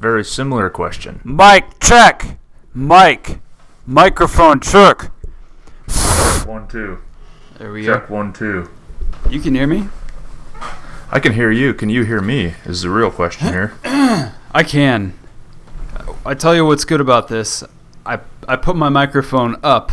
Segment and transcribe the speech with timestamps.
[0.00, 1.20] very similar question.
[1.24, 2.38] Mike, check.
[2.72, 3.38] Mike,
[3.86, 5.10] Microphone check.
[6.46, 6.98] One, two.
[7.58, 7.94] There we go.
[7.94, 8.70] Check one, two.
[9.28, 9.88] You can hear me?
[11.10, 11.74] I can hear you.
[11.74, 12.54] Can you hear me?
[12.64, 13.74] Is the real question here.
[13.84, 15.14] I can.
[16.24, 17.62] I tell you what's good about this.
[18.06, 19.92] I I put my microphone up.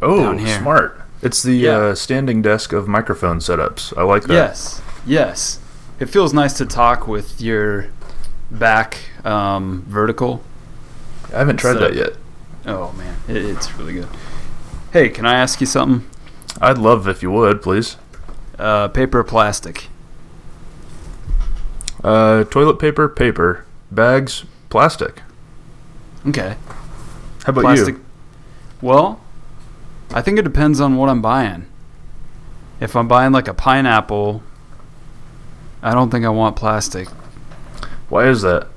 [0.00, 0.58] Oh, Down here.
[0.58, 1.00] smart.
[1.22, 1.70] It's the Yeah.
[1.76, 3.96] uh, standing desk of microphone setups.
[3.96, 4.32] I like that.
[4.34, 4.82] Yes.
[5.04, 5.58] Yes.
[5.98, 7.86] It feels nice to talk with your
[8.50, 10.42] back um, vertical.
[11.32, 12.12] I haven't tried So- that yet.
[12.66, 14.08] Oh man, it, it's really good.
[14.92, 16.08] Hey, can I ask you something?
[16.60, 17.96] I'd love if you would, please.
[18.58, 19.88] Uh, paper plastic?
[22.02, 23.64] Uh, toilet paper, paper.
[23.90, 25.22] Bags, plastic.
[26.26, 26.56] Okay.
[27.44, 27.96] How about plastic.
[27.96, 28.04] you?
[28.82, 29.20] Well,
[30.12, 31.66] I think it depends on what I'm buying.
[32.80, 34.42] If I'm buying like a pineapple,
[35.82, 37.08] I don't think I want plastic.
[38.08, 38.68] Why is that?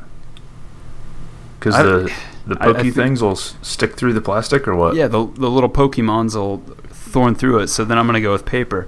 [1.60, 2.12] Because the
[2.48, 4.96] the pokey things will s- stick through the plastic, or what?
[4.96, 7.68] Yeah, the the little Pokemons will thorn through it.
[7.68, 8.88] So then I'm gonna go with paper.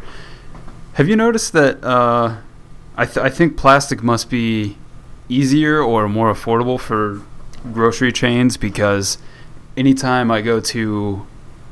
[0.94, 1.84] Have you noticed that?
[1.84, 2.38] Uh,
[2.98, 4.78] I th- I think plastic must be
[5.30, 7.22] easier or more affordable for
[7.74, 9.18] grocery chains because
[9.78, 11.26] anytime I go to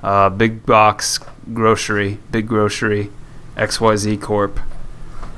[0.03, 1.19] uh, big box
[1.53, 3.09] grocery, big grocery,
[3.57, 4.59] XYZ Corp,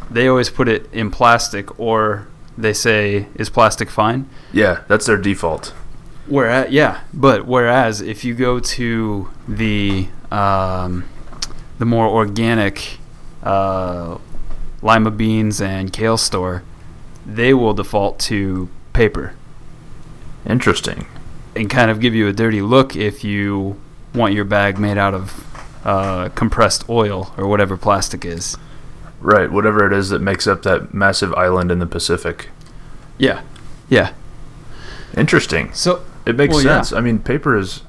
[0.10, 2.28] they always put it in plastic or
[2.62, 4.30] they say, is plastic fine?
[4.54, 5.74] Yeah, that's their default.
[6.28, 11.04] Whereas, yeah, but whereas if you go to the um,
[11.80, 13.00] the more organic
[13.44, 14.18] uh,
[14.82, 16.64] lima beans and kale store,
[17.26, 19.34] they will default to paper
[20.46, 21.08] Interesting.
[21.56, 23.80] and kind of give you a dirty look if you
[24.14, 25.48] want your bag made out of
[25.86, 28.58] uh, compressed oil or whatever plastic is.
[29.22, 32.50] Right, whatever it is that makes up that massive island in the Pacific.
[33.18, 33.42] Yeah,
[33.88, 34.14] yeah.
[35.16, 35.72] Interesting.
[35.74, 36.82] So It makes Well, yeah.
[36.82, 36.94] sense.
[36.94, 37.82] I mean, paper is.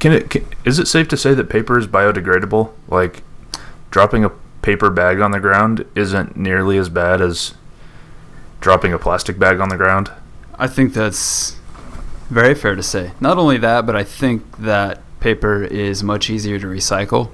[0.00, 0.30] Can it?
[0.30, 2.70] Can, is it safe to say that paper is biodegradable?
[2.88, 3.22] Like,
[3.90, 4.30] dropping a
[4.62, 7.54] paper bag on the ground isn't nearly as bad as
[8.60, 10.10] dropping a plastic bag on the ground.
[10.58, 11.56] I think that's
[12.30, 13.12] very fair to say.
[13.20, 17.30] Not only that, but I think that paper is much easier to recycle.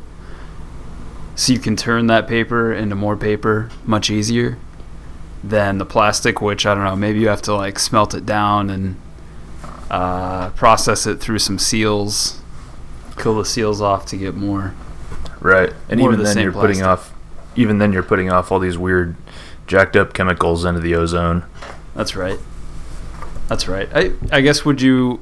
[1.41, 4.59] So you can turn that paper into more paper much easier
[5.43, 8.69] than the plastic, which I don't know, maybe you have to like smelt it down
[8.69, 9.01] and
[9.91, 12.43] uh, process it through some seals,
[13.17, 14.75] kill the seals off to get more.
[15.41, 17.15] Right, and More even the then you're putting off.
[17.57, 19.17] Even then you're putting off all these weird,
[19.67, 21.45] jacked up chemicals into the ozone.
[21.95, 22.39] That's right.
[23.49, 23.89] That's right.
[23.95, 25.21] I I guess would you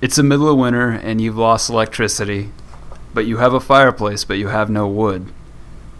[0.00, 2.50] It's the middle of winter and you've lost electricity,
[3.14, 5.32] but you have a fireplace but you have no wood.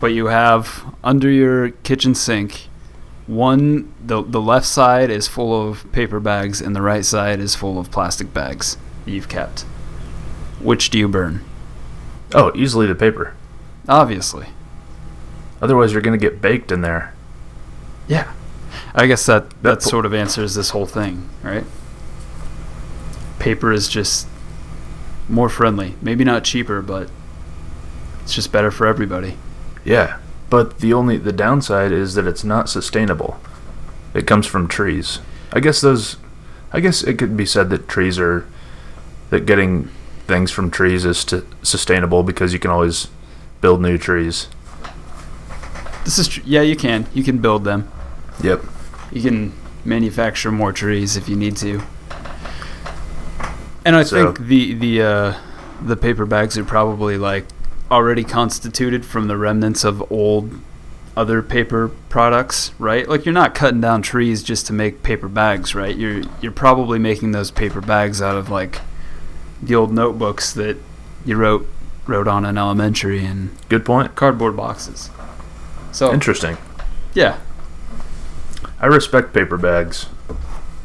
[0.00, 2.68] But you have under your kitchen sink
[3.28, 7.54] one the the left side is full of paper bags and the right side is
[7.54, 9.60] full of plastic bags that you've kept.
[10.60, 11.44] Which do you burn?
[12.34, 13.34] Oh, easily the paper.
[13.88, 14.46] Obviously.
[15.60, 17.14] Otherwise, you're gonna get baked in there.
[18.08, 18.32] Yeah.
[18.94, 21.64] I guess that That that po- sort of answers this whole thing, right?
[23.38, 24.26] Paper is just
[25.32, 25.94] more friendly.
[26.03, 27.09] Maybe not cheaper, but
[28.22, 29.37] it's just better for everybody.
[29.84, 30.19] Yeah,
[30.50, 33.41] but the only the downside is that it's not sustainable.
[34.15, 35.21] It comes from trees.
[35.53, 36.19] I guess those.
[36.71, 38.47] I guess it could be said that trees are
[39.31, 39.88] that getting
[40.26, 43.09] things from trees is to, sustainable because you can always
[43.60, 44.48] build new trees.
[46.04, 47.06] This is tr- yeah, you can.
[47.15, 47.91] You can build them.
[48.42, 48.62] Yep.
[49.10, 49.53] You can
[49.84, 51.82] manufacture more trees if you need to.
[53.84, 55.34] And I So- think the the uh,
[55.84, 57.47] the paper bags are probably like
[57.91, 60.59] already constituted from the remnants of old
[61.16, 63.06] other paper products, right?
[63.09, 65.94] Like you're not cutting down trees just to make paper bags, right?
[65.97, 68.81] You're you're probably making those paper bags out of like
[69.62, 70.76] the old notebooks that
[71.25, 71.69] you wrote
[72.06, 74.15] wrote on in elementary and Good point.
[74.15, 75.10] cardboard boxes.
[75.92, 76.56] So Interesting.
[77.15, 77.36] yeah,
[78.80, 80.06] I respect paper bags,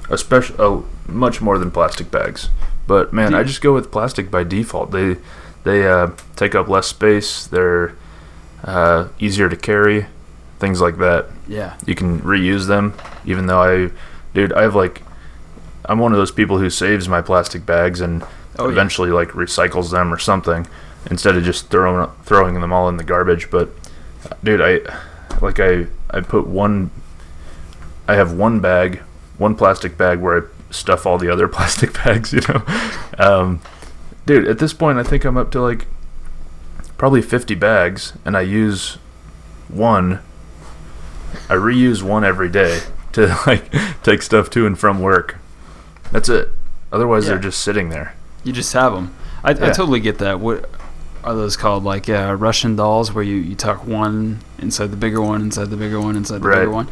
[0.10, 2.50] especially oh, much more than plastic bags.
[2.88, 4.92] But man, I just go with plastic by default.
[4.92, 5.18] They
[5.64, 7.46] they uh, take up less space.
[7.46, 7.94] They're
[8.64, 10.06] uh, easier to carry,
[10.60, 11.28] things like that.
[11.48, 11.76] yeah.
[11.86, 12.94] You can reuse them.
[13.26, 13.92] Even though I,
[14.34, 15.02] dude, I have like,
[15.86, 18.24] I'm one of those people who saves my plastic bags and
[18.60, 18.72] Oh, yeah.
[18.72, 20.66] eventually like recycles them or something
[21.12, 23.52] instead of just throwing throwing them all in the garbage.
[23.52, 23.70] But
[24.44, 24.80] dude, I
[25.42, 26.90] like I I put one.
[28.08, 29.02] I have one bag,
[29.38, 32.34] one plastic bag where I stuff all the other plastic bags.
[32.34, 32.64] You know,
[33.18, 33.62] um,
[34.26, 34.48] dude.
[34.48, 35.88] At this point, I think I'm up to like
[36.98, 38.98] probably 50 bags, and I use
[39.70, 40.20] one.
[41.50, 42.82] I reuse one every day
[43.14, 43.72] to like
[44.04, 45.38] take stuff to and from work.
[46.12, 46.50] That's it.
[46.92, 47.32] Otherwise, Yeah.
[47.32, 48.16] they're just sitting there.
[48.44, 49.14] You just have them.
[49.44, 50.40] I, I totally get that.
[50.40, 50.70] What
[51.24, 51.84] are those called?
[51.84, 55.76] Like uh, Russian dolls, where you, you tuck one inside the bigger one, inside the
[55.78, 56.60] bigger one, inside the Right.
[56.60, 56.88] bigger one.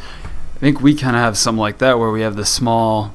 [0.56, 3.13] I think we kind of have something like that, where we have the small,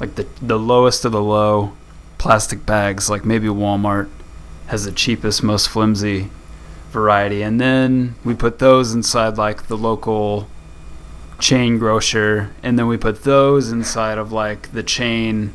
[0.00, 1.72] like the the lowest of the low
[2.18, 3.08] plastic bags.
[3.10, 4.08] Like maybe Walmart
[4.66, 6.30] has the cheapest, most flimsy
[6.90, 10.48] variety, and then we put those inside like the local
[11.38, 15.52] chain grocer, and then we put those inside of like the chain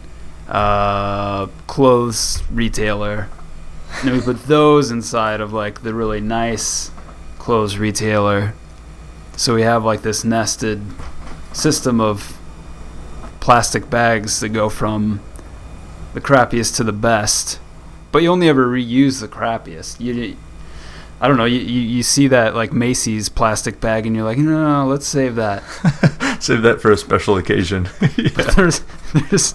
[0.47, 3.29] uh, clothes retailer.
[3.99, 6.91] And then we put those inside of like the really nice
[7.39, 8.53] clothes retailer.
[9.37, 10.81] So we have like this nested
[11.53, 12.34] system of
[13.45, 15.21] plastic bags that go from
[16.15, 17.59] the crappiest to the best.
[18.11, 19.99] But you only ever reuse the crappiest.
[19.99, 20.35] You,
[21.21, 21.45] I don't know.
[21.45, 25.05] You, you, you see that like Macy's plastic bag, and you're like, no, no, let's
[25.05, 25.61] save that.
[26.41, 27.87] Save that for a special occasion.
[28.17, 28.29] yeah.
[28.55, 28.81] there's,
[29.29, 29.53] there's,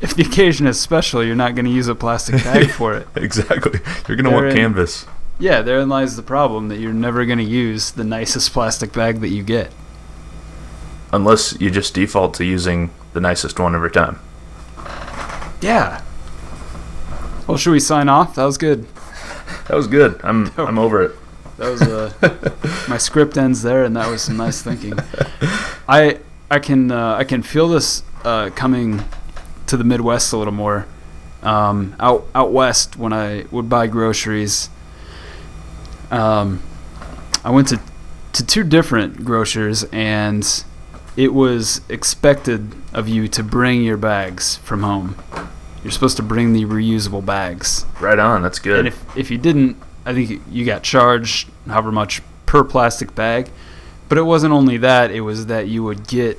[0.00, 3.06] if the occasion is special, you're not going to use a plastic bag for it.
[3.14, 3.78] Exactly.
[4.08, 5.06] You're gonna want canvas.
[5.38, 9.20] Yeah, therein lies the problem that you're never going to use the nicest plastic bag
[9.20, 9.70] that you get.
[11.12, 14.18] Unless you just default to using the nicest one every time.
[15.60, 16.02] Yeah.
[17.46, 18.34] Well, should we sign off?
[18.34, 18.86] That was good.
[19.68, 20.20] That was good.
[20.22, 21.16] I'm I'm over it.
[21.58, 24.94] That was uh, my script ends there, and that was some nice thinking.
[25.88, 26.18] I
[26.50, 29.04] I can uh, I can feel this uh, coming
[29.66, 30.86] to the Midwest a little more.
[31.42, 34.70] Um, out out west, when I would buy groceries,
[36.10, 36.62] um,
[37.44, 37.80] I went to
[38.32, 40.64] to two different grocers, and
[41.16, 45.16] it was expected of you to bring your bags from home.
[45.82, 47.84] You're supposed to bring the reusable bags.
[48.00, 48.42] Right on.
[48.42, 48.78] That's good.
[48.80, 49.76] And if, if you didn't,
[50.06, 53.50] I think you got charged however much per plastic bag.
[54.08, 56.38] But it wasn't only that, it was that you would get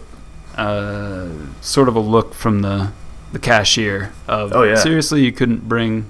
[0.55, 1.29] uh,
[1.61, 2.91] sort of a look from the,
[3.31, 4.75] the cashier of, Oh, yeah.
[4.75, 6.05] seriously, you couldn't bring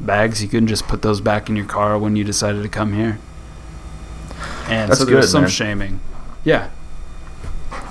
[0.00, 0.42] bags?
[0.42, 3.18] You couldn't just put those back in your car when you decided to come here?
[4.68, 5.50] And That's so there was good, some man.
[5.50, 6.00] shaming.
[6.44, 6.70] Yeah.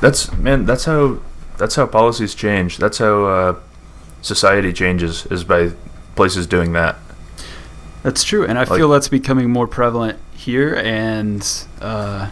[0.01, 0.65] That's man.
[0.65, 1.19] That's how.
[1.57, 2.77] That's how policies change.
[2.77, 3.55] That's how uh,
[4.21, 5.25] society changes.
[5.27, 5.71] Is by
[6.15, 6.97] places doing that.
[8.03, 11.45] That's true, and I Like- feel that's becoming more prevalent here, and
[11.81, 12.29] uh,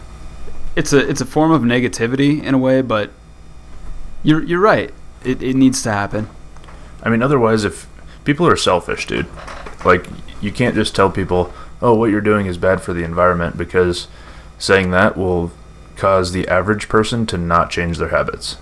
[0.76, 3.10] it's a it's a form of negativity in a way, but
[4.22, 4.94] you're you're right.
[5.24, 6.28] It it needs to happen.
[7.02, 7.86] I mean, otherwise, if
[8.24, 9.26] people are selfish, dude,
[9.84, 10.06] like
[10.40, 14.08] you can't just tell people, "Oh, what you're doing is bad for the environment," because
[14.58, 15.52] saying that will
[15.98, 18.56] cause the average person to not change their habits.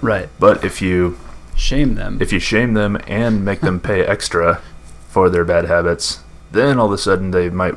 [0.00, 0.28] Right.
[0.38, 1.18] But if you
[1.56, 2.18] Shame them.
[2.20, 4.60] if you shame them and make them pay extra
[5.08, 6.20] for their bad habits,
[6.52, 7.74] then all of a sudden they might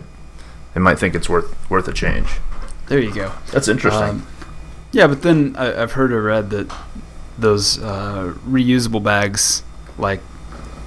[0.73, 2.27] they might think it's worth worth a change.
[2.87, 3.31] there you go.
[3.51, 4.03] That's interesting.
[4.03, 4.27] Um,
[4.91, 6.71] yeah, but then I, I've heard or read that
[7.37, 9.63] those uh, reusable bags,
[9.97, 10.21] like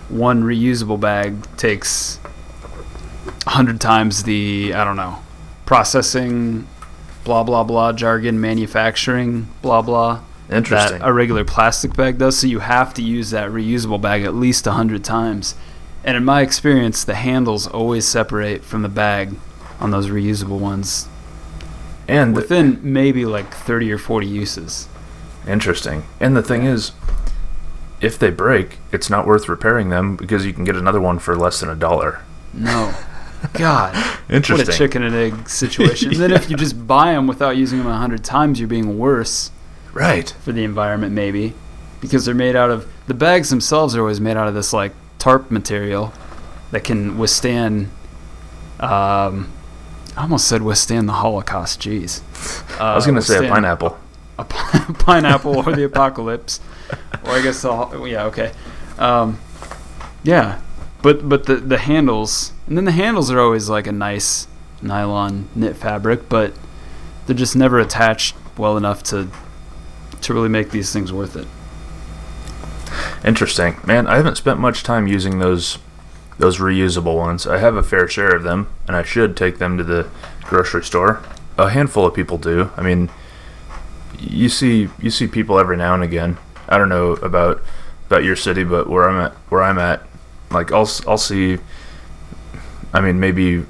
[0.09, 2.19] one reusable bag, takes
[3.47, 5.21] a hundred times the I don't know
[5.65, 6.67] processing,
[7.25, 10.23] blah blah blah jargon, manufacturing, blah blah.
[10.51, 10.99] interesting.
[10.99, 12.39] That a regular plastic bag does.
[12.39, 15.55] So you have to use that reusable bag at least a hundred times.
[16.03, 19.35] And in my experience, the handles always separate from the bag
[19.79, 21.09] on those reusable ones
[22.11, 24.89] and within maybe like 30 or 40 uses.
[25.47, 26.03] Interesting.
[26.19, 26.91] And the thing is,
[28.01, 31.37] if they break, it's not worth repairing them because you can get another one for
[31.37, 32.23] less than a dollar.
[32.53, 32.93] No.
[33.55, 33.95] God.
[34.29, 34.67] Interesting.
[34.67, 36.11] What a chicken and egg situation.
[36.13, 38.99] And then if you just buy them without using them a hundred times, you're being
[38.99, 39.51] worse
[39.93, 40.31] Right.
[40.43, 41.55] for the environment, maybe.
[42.01, 42.91] Because they're made out of.
[43.09, 46.13] The bags themselves are always made out of this, like, tarp material
[46.71, 47.91] that can withstand.
[48.79, 49.53] Um,
[50.17, 51.81] I almost said withstand the Holocaust.
[51.81, 52.23] Jeez.
[52.81, 53.99] Uh, I was going to say a pineapple.
[54.39, 56.61] a pi- pineapple or the apocalypse,
[57.25, 58.53] or I guess the yeah okay,
[58.99, 59.39] um,
[60.23, 60.61] yeah,
[61.03, 64.47] but but the the handles and then the handles are always like a nice
[64.83, 66.53] nylon knit fabric, but
[67.27, 69.29] they're just never attached well enough to
[70.21, 71.47] to really make these things worth it.
[73.25, 73.77] Interesting.
[73.85, 75.79] Man, I haven't spent much time using those
[76.39, 77.47] those reusable ones.
[77.47, 80.09] I have a fair share of them, and I should take them to the
[80.43, 81.23] grocery store.
[81.59, 82.71] A handful of people do.
[82.77, 83.11] I mean,
[84.19, 86.39] you see you see people every now and again.
[86.69, 87.63] I don't know about
[88.07, 90.03] about your city, but where I'm at, where I'm at,
[90.51, 91.59] like I'll I'll see.
[92.93, 93.65] I mean, maybe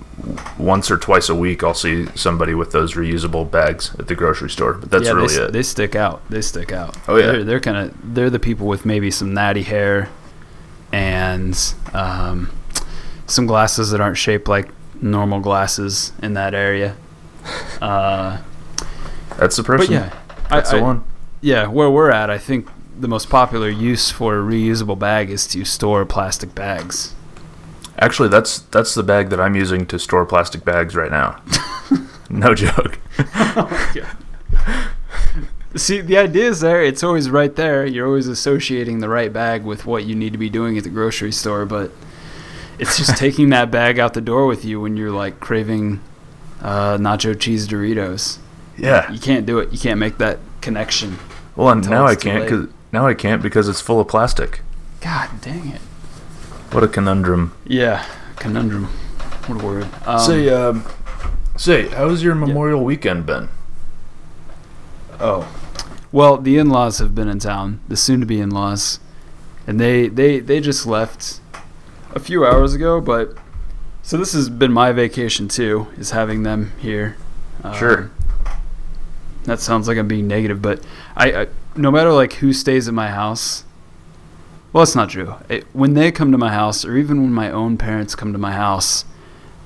[0.58, 4.48] once or twice a week, I'll see somebody with those reusable bags at the grocery
[4.48, 4.74] store.
[4.74, 5.52] But that's yeah, really they, it.
[5.52, 6.22] they stick out.
[6.30, 6.96] They stick out.
[7.06, 7.26] Oh, yeah.
[7.26, 10.08] they're, they're kind of they're the people with maybe some natty hair
[10.92, 12.50] and um,
[13.26, 14.70] some glasses that aren't shaped like
[15.02, 16.96] normal glasses in that area.
[17.80, 18.38] Uh,
[19.38, 19.86] that's the person.
[19.86, 20.18] but yeah,
[20.50, 21.04] that's I, the I- one.
[21.40, 22.68] yeah, where we're at, I think
[23.00, 27.14] the most popular use for a reusable bag is to store plastic bags.
[27.98, 31.42] Actually, that's that's the bag that I'm using to store plastic bags right now.
[32.30, 32.98] no joke.
[35.76, 36.82] See, the idea is there.
[36.82, 37.86] It's always right there.
[37.86, 40.90] You're always associating the right bag with what you need to be doing at the
[40.90, 41.92] grocery store, but
[42.78, 46.00] it's just taking that bag out the door with you when you're like craving
[46.60, 48.38] uh, nacho cheese Doritos.
[48.76, 49.10] Yeah.
[49.12, 49.72] You can't do it.
[49.72, 51.18] You can't make that connection.
[51.54, 52.70] Well, and now I can't late.
[52.92, 54.62] Now I can't because it's full of plastic.
[55.00, 55.80] God dang it.
[56.72, 57.52] What a conundrum.
[57.66, 58.04] Yeah,
[58.36, 58.84] conundrum.
[59.46, 59.88] What a word.
[60.06, 60.84] Um, say, um,
[61.56, 63.48] say, how's your Memorial weekend been?
[65.18, 65.48] Oh.
[66.12, 69.00] Well, the in-laws have been in town, the soon-to-be in-laws,
[69.66, 71.40] and they they they just left
[72.14, 73.00] a few hours ago.
[73.00, 73.36] But
[74.02, 77.16] so this has been my vacation too, is having them here.
[77.62, 78.10] Um, Sure.
[79.44, 80.84] That sounds like I'm being negative, but
[81.16, 81.46] I, I
[81.80, 83.64] no matter like who stays at my house.
[84.72, 85.34] Well, it's not true.
[85.48, 88.38] It, when they come to my house, or even when my own parents come to
[88.38, 89.04] my house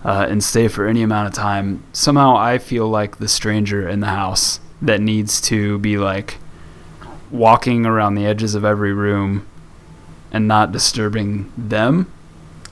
[0.03, 4.01] uh, and stay for any amount of time, somehow I feel like the stranger in
[4.01, 6.39] the house that needs to be like
[7.31, 9.47] walking around the edges of every room
[10.33, 12.11] and not disturbing them.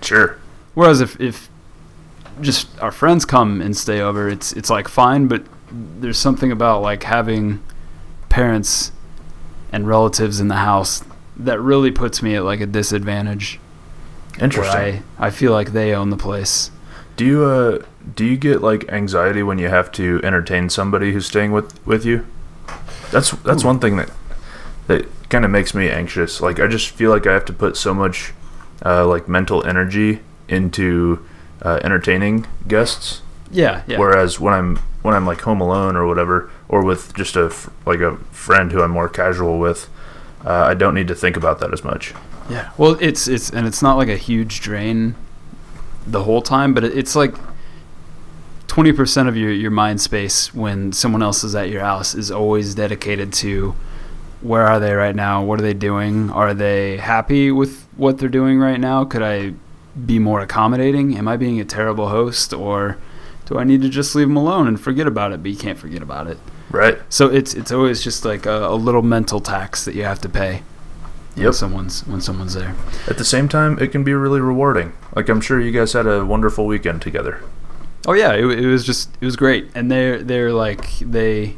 [0.00, 0.38] Sure.
[0.74, 1.50] Whereas if, if
[2.40, 6.80] just our friends come and stay over, it's it's like fine, but there's something about
[6.82, 7.62] like having
[8.28, 8.92] parents
[9.72, 11.02] and relatives in the house
[11.36, 13.58] that really puts me at like a disadvantage.
[14.40, 15.02] Interesting.
[15.18, 16.70] I, I feel like they own the place.
[17.16, 21.26] Do you uh do you get like anxiety when you have to entertain somebody who's
[21.26, 22.26] staying with with you?
[23.10, 23.66] That's that's Ooh.
[23.66, 24.10] one thing that
[24.86, 26.40] that kind of makes me anxious.
[26.40, 28.32] Like I just feel like I have to put so much
[28.84, 31.24] uh, like mental energy into
[31.62, 33.22] uh, entertaining guests.
[33.50, 33.98] Yeah, yeah.
[33.98, 37.54] Whereas when I'm when I'm like home alone or whatever, or with just a
[37.86, 39.88] like a friend who I'm more casual with,
[40.44, 42.14] uh, I don't need to think about that as much.
[42.50, 42.70] Yeah.
[42.76, 45.14] Well, it's it's and it's not like a huge drain
[46.06, 47.34] the whole time, but it's like
[48.66, 52.30] twenty percent of your your mind space when someone else is at your house is
[52.30, 53.76] always dedicated to
[54.40, 55.44] where are they right now?
[55.44, 56.30] What are they doing?
[56.30, 59.04] Are they happy with what they're doing right now?
[59.04, 59.52] Could I
[60.06, 61.18] be more accommodating?
[61.18, 62.96] Am I being a terrible host or
[63.44, 65.42] do I need to just leave them alone and forget about it?
[65.42, 66.38] But you can't forget about it.
[66.72, 66.98] Right.
[67.08, 70.28] So it's it's always just like a, a little mental tax that you have to
[70.28, 70.62] pay
[71.34, 71.54] when Yep.
[71.54, 72.74] someone's when someone's there.
[73.06, 74.92] At the same time, it can be really rewarding.
[75.14, 77.40] Like I'm sure you guys had a wonderful weekend together.
[78.06, 81.56] Oh yeah, it, it was just it was great, and they're they're like they,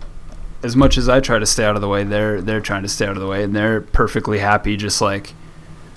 [0.62, 2.88] as much as I try to stay out of the way, they're they're trying to
[2.88, 5.33] stay out of the way, and they're perfectly happy just like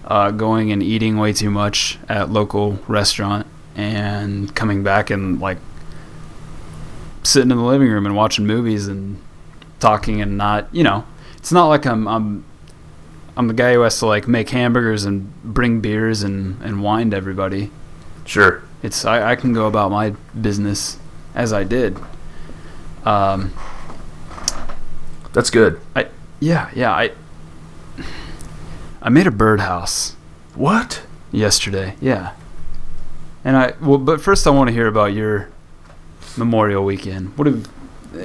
[0.06, 3.46] uh, going and eating way too much at local restaurant
[3.76, 5.58] and coming back and like
[7.27, 9.22] sitting in the living room and watching movies and
[9.79, 11.05] talking and not you know
[11.38, 12.46] it's not like I'm I'm
[13.36, 17.12] I'm the guy who has to like make hamburgers and bring beers and, and wine
[17.12, 17.69] to everybody.
[18.25, 18.63] Sure.
[18.81, 20.98] It's I, I can go about my business
[21.36, 21.98] as I did.
[23.05, 23.53] Um,
[25.34, 25.79] That's good.
[25.96, 26.07] I
[26.39, 26.91] yeah, yeah.
[26.91, 27.12] I
[29.01, 30.15] I made a birdhouse
[30.55, 31.03] What?
[31.31, 31.96] yesterday.
[32.01, 32.34] Yeah,
[33.43, 35.50] and I well, but first I want to hear about your
[36.38, 37.38] Memorial Weekend.
[37.38, 37.67] What have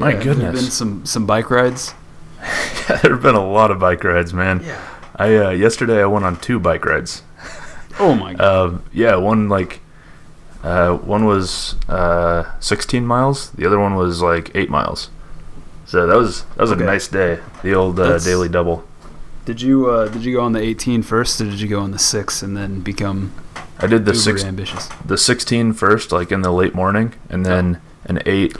[0.00, 0.60] My have there goodness.
[0.62, 1.94] been some some bike rides?
[2.40, 4.62] yeah, there have been a lot of bike rides, man.
[4.64, 4.80] Yeah.
[5.16, 7.22] I uh, yesterday I went on two bike rides.
[8.00, 8.40] Oh my god.
[8.42, 9.80] Uh, yeah, one like
[10.64, 13.50] uh, one was uh, 16 miles.
[13.50, 15.10] The other one was like eight miles.
[15.84, 16.82] So that was that was Okay.
[16.82, 17.40] a nice day.
[17.62, 18.84] The old uh, daily double.
[19.44, 21.90] did you uh, did you go on the 18 first, or did you go on
[21.90, 23.32] the six and then become
[23.78, 24.88] I did the uber six ambitious?
[25.04, 28.56] the 16 first, like in the late morning, and then an ate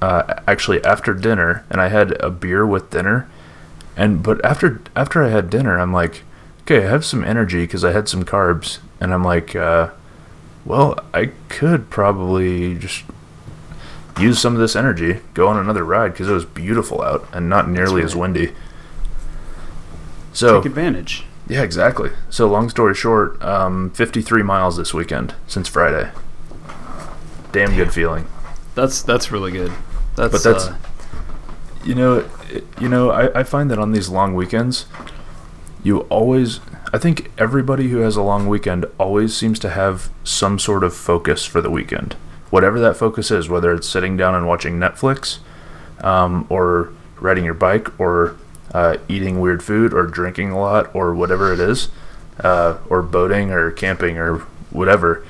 [0.00, 1.64] uh, actually after dinner.
[1.70, 3.28] And I had a beer with dinner,
[3.96, 6.22] and but after after I had dinner, I'm like,
[6.62, 9.90] okay, I have some energy because I had some carbs, and I'm like, uh,
[10.64, 13.04] well, I could probably just
[14.20, 17.48] use some of this energy, go on another ride because it was beautiful out and
[17.48, 18.52] not nearly as windy.
[20.34, 21.24] So Take advantage.
[21.48, 22.10] yeah, exactly.
[22.30, 26.10] So long story short, um, 53 miles this weekend since Friday.
[27.52, 28.26] Damn good feeling.
[28.74, 29.72] That's that's really good.
[30.16, 30.76] That's, But that's- uh,
[31.84, 32.28] You know,
[32.78, 34.86] you know, I, I find that on these long weekends,
[35.82, 36.60] you always,
[36.92, 40.94] I think everybody who has a long weekend always seems to have some sort of
[40.94, 42.14] focus for the weekend.
[42.50, 45.38] Whatever that focus is, whether it's sitting down and watching Netflix,
[46.04, 48.36] um, or riding your bike, or
[48.72, 51.88] uh, eating weird food, or drinking a lot, or whatever it is,
[52.44, 54.38] uh, or boating, or camping, or
[54.70, 55.24] whatever.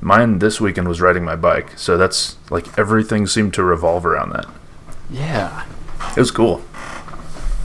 [0.00, 4.30] Mine this weekend was riding my bike, so that's like everything seemed to revolve around
[4.30, 4.46] that.
[5.10, 5.64] yeah.
[6.10, 6.62] It was cool.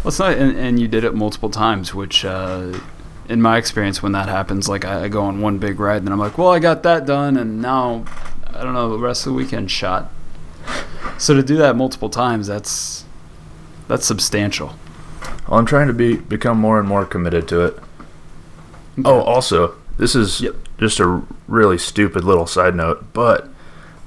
[0.03, 2.77] Well, it's not, and, and you did it multiple times, which, uh,
[3.29, 6.07] in my experience, when that happens, like I, I go on one big ride, and
[6.07, 8.05] then I'm like, well, I got that done, and now,
[8.47, 10.11] I don't know, the rest of the weekend shot.
[11.19, 13.05] So to do that multiple times, that's
[13.87, 14.73] that's substantial.
[15.47, 17.79] Well, I'm trying to be become more and more committed to it.
[19.05, 20.55] Oh, also, this is Yep.
[20.79, 23.49] just a really stupid little side note, but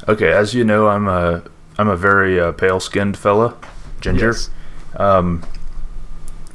[0.08, 1.42] okay, as you know, I'm a
[1.78, 3.54] I'm a very uh, pale-skinned fella,
[4.00, 4.28] ginger.
[4.28, 4.50] Yes.
[4.96, 5.42] Um,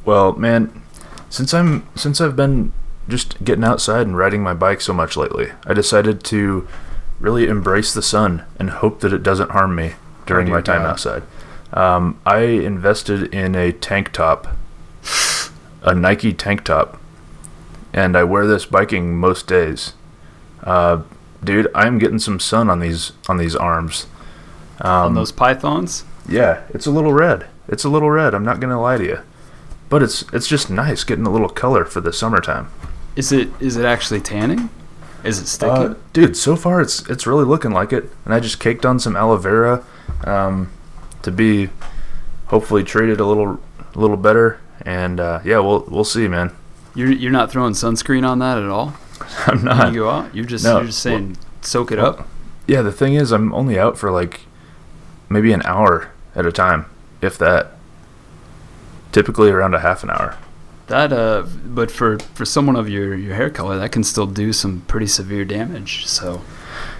[0.04, 0.82] well, man,
[1.30, 2.72] since I'm since I've been
[3.08, 6.66] just getting outside and riding my bike so much lately, I decided to
[7.20, 9.92] really embrace the sun and hope that it doesn't harm me
[10.26, 10.90] during my time God.
[10.90, 11.22] outside.
[11.72, 14.48] Um, I invested in a tank top,
[15.82, 17.00] a Nike tank top,
[17.92, 19.94] and I wear this biking most days.
[20.62, 21.02] Uh,
[21.42, 24.06] dude, I'm getting some sun on these on these arms.
[24.80, 26.04] Um, on those pythons.
[26.28, 27.46] yeah, it's a little red.
[27.68, 28.34] It's a little red.
[28.34, 29.18] I'm not gonna lie to you,
[29.88, 32.70] but it's it's just nice getting a little color for the summertime.
[33.16, 34.70] Is it is it actually tanning?
[35.24, 35.76] Is it sticking?
[35.76, 38.98] Uh, dude, so far it's it's really looking like it, and I just caked on
[38.98, 39.84] some aloe vera
[40.24, 40.72] um,
[41.22, 41.68] to be
[42.46, 43.60] hopefully treated a little
[43.94, 44.60] a little better.
[44.84, 46.50] And uh, yeah, we'll we'll see, man.
[46.94, 48.94] You're you're not throwing sunscreen on that at all.
[49.46, 49.92] I'm When not.
[49.92, 52.28] you go out, you're just No, you're just saying soak it well- up.
[52.66, 54.42] Yeah, the thing is, I'm only out for like
[55.28, 56.86] maybe an hour at a time,
[57.20, 57.72] if that.
[59.10, 60.36] Typically around a half an hour.
[60.86, 64.52] That uh, but for for someone of your your hair color, that can still do
[64.52, 66.06] some pretty severe damage.
[66.06, 66.40] So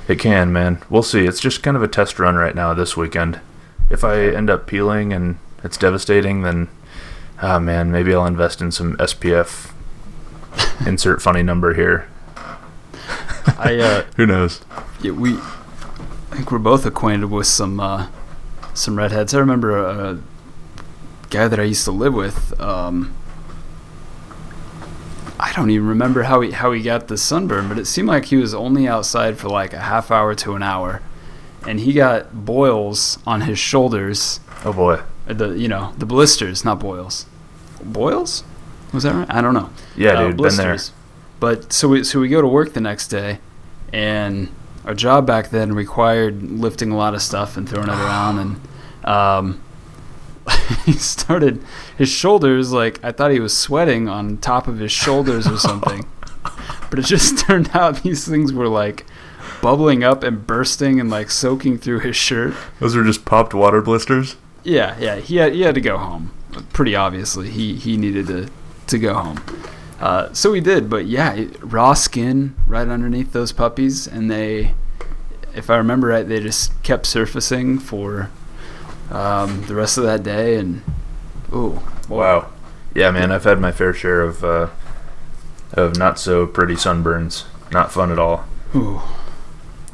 [0.08, 0.82] It can, man.
[0.90, 1.25] We'll see.
[1.26, 3.40] It's just kind of a test run right now this weekend.
[3.88, 6.68] If I end up peeling and it's devastating, then,
[7.40, 9.70] ah, man, maybe I'll invest in some SPF.
[10.87, 12.09] Insert funny number here.
[13.59, 14.61] I uh, Who knows?
[15.00, 18.09] yeah, we I think we're both acquainted with some uh,
[18.75, 19.35] some redheads.
[19.35, 20.18] I remember a
[21.31, 22.59] guy that I used to live with.
[22.61, 23.14] Um,
[25.38, 28.27] I don't even remember how he how he got the sunburn, but it seemed like
[28.27, 31.03] he was only outside for like a half hour to an hour,
[31.66, 34.40] and he got boils on his shoulders.
[34.64, 35.00] Oh boy.
[35.27, 37.27] The you know the blisters, not boils.
[37.83, 38.44] Boils?
[38.92, 39.26] Was that right?
[39.31, 39.70] I don't know.
[39.96, 40.78] Yeah, uh, dude, been there.
[41.40, 43.38] But so we so we go to work the next day,
[43.92, 44.48] and
[44.85, 49.07] our job back then required lifting a lot of stuff and throwing it around, and
[49.09, 49.62] um,
[50.85, 51.62] he started
[51.96, 56.07] his shoulders like I thought he was sweating on top of his shoulders or something,
[56.90, 59.07] but it just turned out these things were like
[59.61, 62.55] bubbling up and bursting and like soaking through his shirt.
[62.81, 64.37] Those are just popped water blisters.
[64.64, 66.33] Yeah, yeah, he had he had to go home.
[66.72, 68.48] Pretty obviously, he he needed to
[68.87, 69.42] to go home.
[70.01, 74.75] Uh, so we did, but yeah, raw skin right underneath those puppies, and they,
[75.55, 78.31] if I remember right, they just kept surfacing for
[79.11, 80.83] um, the rest of that day, and
[81.55, 81.81] ooh.
[82.09, 82.51] Wow.
[82.95, 84.68] Yeah, man, I've had my fair share of uh,
[85.73, 87.45] of not so pretty sunburns.
[87.71, 88.45] Not fun at all.
[88.75, 89.01] Ooh.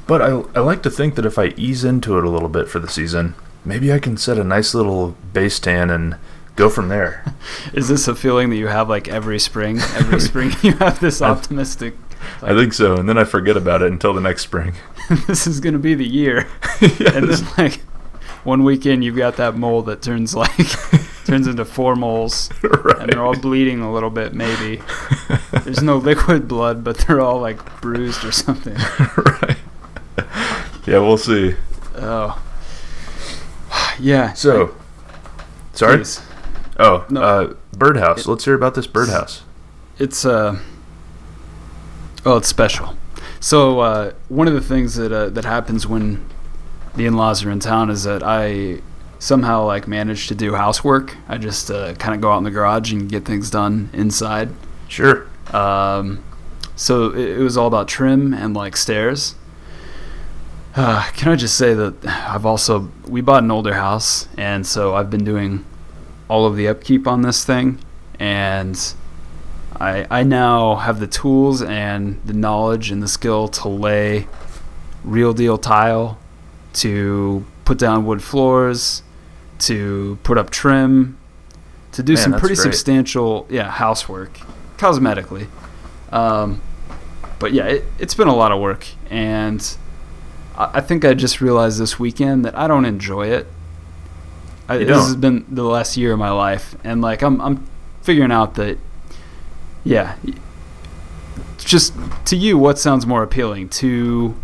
[0.07, 2.69] But I, I like to think that if I ease into it a little bit
[2.69, 6.17] for the season, maybe I can set a nice little base tan and
[6.59, 7.25] go from there.
[7.73, 9.79] Is this a feeling that you have like every spring?
[9.95, 11.95] Every spring you have this optimistic.
[12.43, 14.75] I think so, and then I forget about it until the next spring.
[15.27, 16.47] this is gonna be the year.
[16.81, 17.81] And then like
[18.45, 20.51] one weekend you've got that mole that turns like
[21.25, 24.81] turns into four moles and they're all bleeding a little bit maybe
[25.65, 28.75] there's no liquid blood but they're all like bruised or something
[29.17, 29.57] right.
[30.87, 31.57] Yeah, we'll see.
[31.97, 32.41] oh
[33.99, 34.75] yeah So,
[35.75, 35.97] sorry.
[35.99, 36.21] please.
[36.79, 37.23] Oh, No.
[37.23, 38.27] uh, birdhouse.
[38.27, 39.43] Let's hear about this birdhouse.
[39.99, 40.57] it's uh
[42.25, 42.97] oh it's special
[43.41, 46.25] so uh, one of the things that uh, that happens when
[46.95, 48.81] the in-laws are in town is that I
[49.19, 52.51] somehow like manage to do housework I just uh, kind of go out in the
[52.53, 54.51] garage and get things done inside
[54.89, 55.27] Sure.
[55.53, 56.23] Um,
[56.77, 59.35] so it, it was all about trim and like stairs.
[60.77, 64.95] Uh, can I just say that I've also we bought an older house, and so
[64.95, 65.65] I've been doing
[66.29, 67.79] all of the upkeep on this thing,
[68.19, 68.95] and
[69.81, 74.27] I I now have the tools and the knowledge and the skill to lay
[75.05, 76.19] real deal tile,
[76.75, 79.03] to put down wood floors,
[79.61, 81.19] to put up trim,
[81.93, 82.63] to do Man, some pretty great.
[82.65, 84.39] substantial yeah housework
[84.77, 85.49] cosmetically.
[86.13, 86.61] Um,
[87.39, 89.77] but yeah, it, it's been a lot of work, and
[90.57, 93.47] I, I think I just realized this weekend that I don't enjoy it.
[94.69, 94.99] I, this don't?
[95.03, 97.67] has been the last year of my life, and like I'm I'm
[98.03, 98.79] figuring out that
[99.85, 100.17] yeah,
[101.59, 101.95] just
[102.27, 104.35] to you, what sounds more appealing to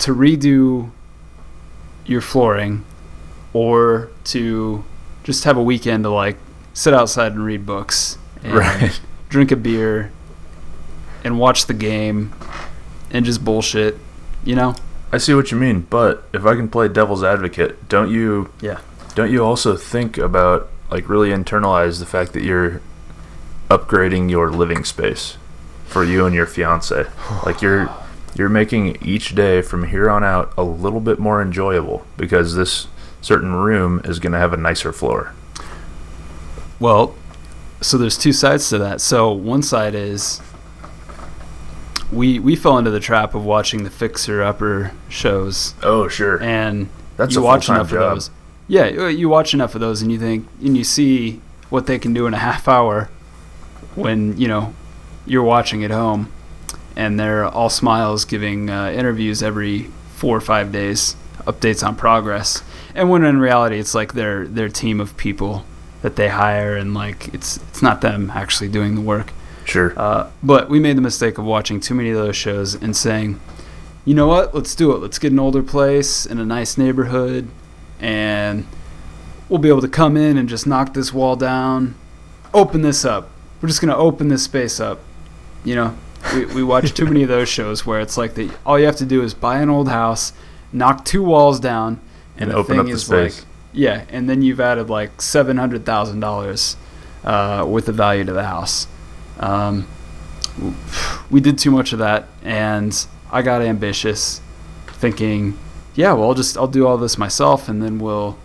[0.00, 0.90] to redo
[2.04, 2.84] your flooring,
[3.52, 4.84] or to
[5.24, 6.36] just have a weekend to like
[6.74, 9.00] sit outside and read books, and Right.
[9.28, 10.10] drink a beer,
[11.24, 12.32] and watch the game,
[13.10, 13.96] and just bullshit.
[14.44, 14.74] You know?
[15.12, 18.78] I see what you mean, but if I can play devil's advocate, don't you Yeah.
[19.14, 22.80] don't you also think about like really internalize the fact that you're
[23.70, 25.36] upgrading your living space
[25.86, 27.06] for you and your fiance?
[27.44, 27.90] Like you're
[28.34, 32.86] you're making each day from here on out a little bit more enjoyable because this
[33.20, 35.34] certain room is going to have a nicer floor.
[36.80, 37.14] Well,
[37.82, 39.00] so there's two sides to that.
[39.02, 40.40] So one side is
[42.12, 46.40] we we fell into the trap of watching the fixer upper shows Oh, sure.
[46.42, 48.02] and That's you a watch enough job.
[48.02, 48.30] of those.
[48.68, 52.12] Yeah, you- watch enough of those and you think and you see what they can
[52.14, 53.08] do in a half hour
[53.94, 54.74] when, you know,
[55.26, 56.30] you're watching at home
[56.96, 59.84] and they're all smiles giving uh, interviews every
[60.16, 62.62] 4 or 5 days, updates on progress.
[62.94, 65.64] And when in reality it's like their their team of people
[66.02, 69.32] that they hire and like it's it's not them actually doing the work.
[69.64, 69.92] Sure.
[69.96, 73.40] Uh, but we made the mistake of watching too many of those shows and saying,
[74.04, 74.98] you know what, let's do it.
[74.98, 77.48] Let's get an older place in a nice neighborhood,
[78.00, 78.66] and
[79.48, 81.94] we'll be able to come in and just knock this wall down,
[82.52, 83.30] open this up.
[83.60, 84.98] We're just going to open this space up.
[85.64, 85.96] You know,
[86.34, 88.96] we, we watch too many of those shows where it's like the, all you have
[88.96, 90.32] to do is buy an old house,
[90.72, 92.00] knock two walls down,
[92.36, 93.38] and, And open up the space.
[93.38, 96.76] like, yeah, and then you've added like seven hundred thousand dollars
[97.22, 98.88] uh, worth of value to the house.
[99.38, 99.86] Um,
[101.30, 104.40] we did too much of that, and I got ambitious,
[104.86, 105.58] thinking,
[105.94, 108.38] yeah, well, I'll just I'll do all this myself, and then we'll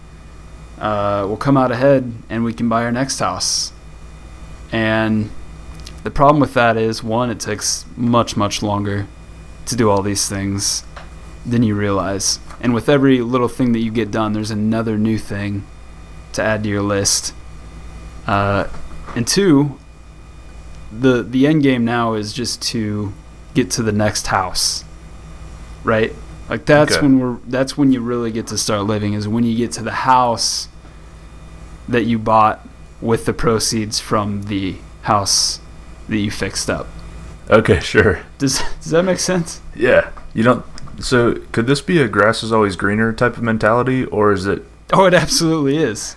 [0.80, 3.74] uh, we'll come out ahead, and we can buy our next house.
[4.72, 5.30] And
[6.04, 9.08] the problem with that is, one, it takes much much longer
[9.66, 10.84] to do all these things
[11.46, 12.40] than you realize.
[12.60, 15.66] And with every little thing that you get done, there's another new thing
[16.34, 17.34] to add to your list.
[18.26, 18.68] Uh,
[19.16, 19.78] and two,
[20.92, 23.14] the the end game now is just to
[23.54, 24.84] get to the next house,
[25.84, 26.14] right?
[26.50, 27.02] Like that's Okay.
[27.02, 29.84] when we're that's when you really get to start living is when you get to
[29.84, 30.70] the house
[31.88, 32.66] that you bought
[33.02, 35.60] with the proceeds from the house
[36.10, 36.88] that you fixed up.
[37.50, 38.22] Okay, sure.
[38.38, 39.62] Does does that make sense?
[39.76, 40.12] Yeah.
[40.34, 40.66] You don't
[41.00, 44.64] so could this be a grass is always greener type of mentality or is it
[44.94, 46.16] Oh, it absolutely is.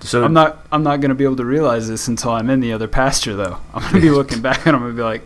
[0.00, 2.60] So I'm not I'm not going to be able to realize this until I'm in
[2.60, 3.58] the other pasture though.
[3.74, 5.22] I'm going to be looking back and I'm going to be like,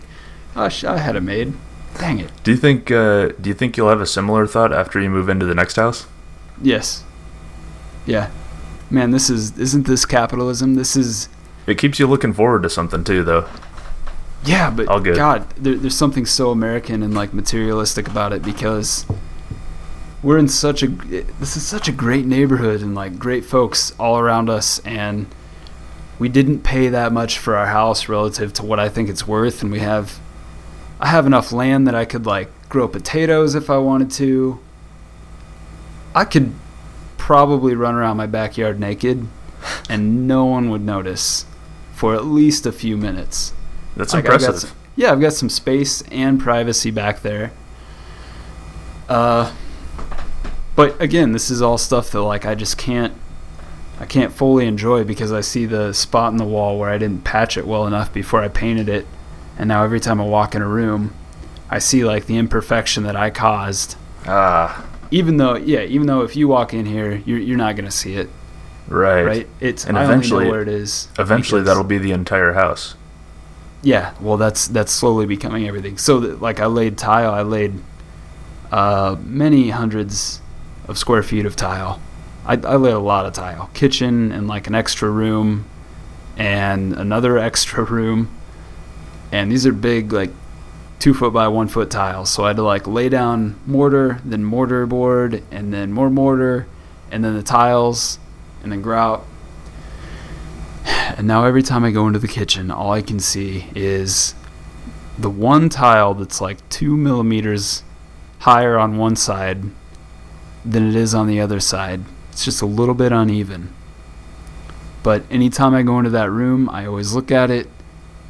[0.56, 1.54] "Oh, sh- I had a maid.
[1.98, 5.00] Dang it." Do you think uh, do you think you'll have a similar thought after
[5.00, 6.06] you move into the next house?
[6.60, 7.04] Yes.
[8.06, 8.30] Yeah.
[8.90, 10.74] Man, this is isn't this capitalism?
[10.74, 11.28] This is
[11.66, 13.48] It keeps you looking forward to something too though.
[14.44, 15.14] Yeah, but All good.
[15.16, 19.06] God, there, there's something so American and like materialistic about it because
[20.22, 24.18] we're in such a this is such a great neighborhood and like great folks all
[24.18, 25.26] around us and
[26.18, 29.62] we didn't pay that much for our house relative to what I think it's worth
[29.62, 30.20] and we have
[31.00, 34.60] I have enough land that I could like grow potatoes if I wanted to.
[36.14, 36.52] I could
[37.18, 39.26] probably run around my backyard naked
[39.88, 41.44] and no one would notice
[41.94, 43.52] for at least a few minutes.
[43.96, 44.68] That's Like, I've impressive.
[44.70, 47.52] some- yeah, I've got some space and privacy back there.
[49.08, 49.52] Uh,
[50.74, 53.12] but again, this is all stuff that like I just can't,
[54.00, 57.24] I can't fully enjoy because I see the spot in the wall where I didn't
[57.24, 59.06] patch it well enough before I painted it,
[59.58, 61.14] and now every time I walk in a room,
[61.70, 63.96] I see like the imperfection that I caused.
[64.26, 67.90] Ah, Even though, yeah, even though if you walk in here, you're you're not gonna
[67.90, 68.28] see it,
[68.88, 69.22] right.
[69.24, 69.48] right?
[69.60, 71.08] It's And I eventually- only know where it is.
[71.18, 72.94] Eventually because- that'll be the entire house.
[73.84, 75.98] Yeah, well, that's that's slowly becoming everything.
[75.98, 77.32] So, that, like, I laid tile.
[77.34, 77.72] I laid
[78.70, 80.40] uh, many hundreds
[80.88, 82.00] of square feet of tile.
[82.44, 83.70] I, I laid a lot of tile.
[83.74, 85.64] Kitchen and like an extra room,
[86.36, 88.30] and another extra room.
[89.30, 90.30] And these are big, like
[90.98, 92.30] two foot by one foot tiles.
[92.30, 96.66] So I had to like lay down mortar, then mortar board, and then more mortar,
[97.10, 98.18] and then the tiles,
[98.62, 99.24] and then grout.
[101.14, 104.34] And now every time I go into the kitchen, all I can see is
[105.18, 107.82] the one tile that's like two millimeters
[108.40, 109.62] higher on one side
[110.64, 112.00] than it is on the other side.
[112.30, 113.72] It's just a little bit uneven.
[115.02, 117.68] But anytime I go into that room, I always look at it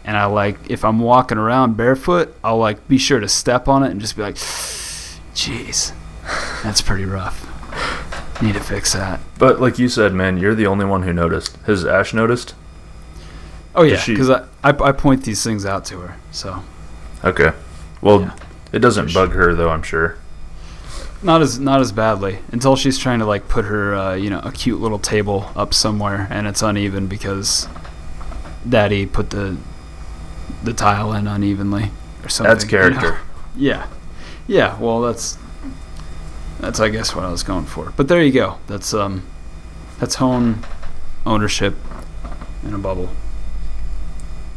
[0.04, 3.82] and I like if I'm walking around barefoot, I'll like be sure to step on
[3.84, 4.34] it and just be like,
[5.34, 5.92] "Jeez,
[6.62, 7.48] that's pretty rough.
[8.42, 11.56] Need to fix that." But like you said, man, you're the only one who noticed.
[11.66, 12.54] Has Ash noticed?
[13.74, 16.16] Oh yeah, because I, I I point these things out to her.
[16.32, 16.62] So
[17.24, 17.52] Okay.
[18.00, 18.34] Well, Yeah.
[18.72, 19.26] it doesn't Sure.
[19.26, 20.16] bug her though, I'm sure.
[21.22, 24.40] Not as not as badly until she's trying to like put her uh, you know
[24.40, 27.68] a cute little table up somewhere and it's uneven because
[28.68, 29.56] Daddy put the
[30.62, 31.90] the tile in unevenly
[32.22, 32.52] or something.
[32.52, 32.90] That's you know?
[32.90, 33.18] character.
[33.54, 33.87] Yeah,
[34.46, 34.78] yeah.
[34.78, 35.37] Well, that's
[36.58, 37.92] that's I guess what I was going for.
[37.98, 38.56] But there you go.
[38.66, 39.24] That's um,
[40.00, 40.62] that's home
[41.26, 41.76] ownership
[42.64, 43.11] in a bubble.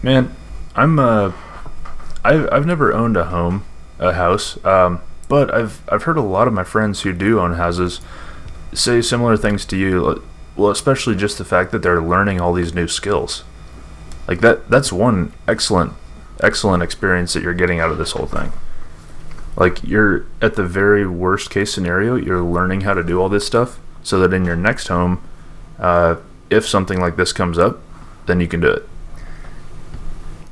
[0.01, 0.33] Man,
[0.77, 1.33] I'm uh,
[2.23, 3.65] I've I've never owned a home,
[3.99, 4.63] a house.
[4.63, 8.01] Um, but I've I've heard a lot of my friends who do own houses
[8.73, 10.23] say similar things to you.
[10.55, 13.43] Well, especially just the fact that they're learning all these new skills.
[14.27, 15.93] Like that that's one excellent
[16.41, 18.51] excellent experience that you're getting out of this whole thing.
[19.55, 23.45] Like you're at the very worst case scenario, you're learning how to do all this
[23.45, 25.23] stuff so that in your next home,
[25.79, 26.17] uh,
[26.49, 27.79] if something like this comes up,
[28.25, 28.87] then you can do it.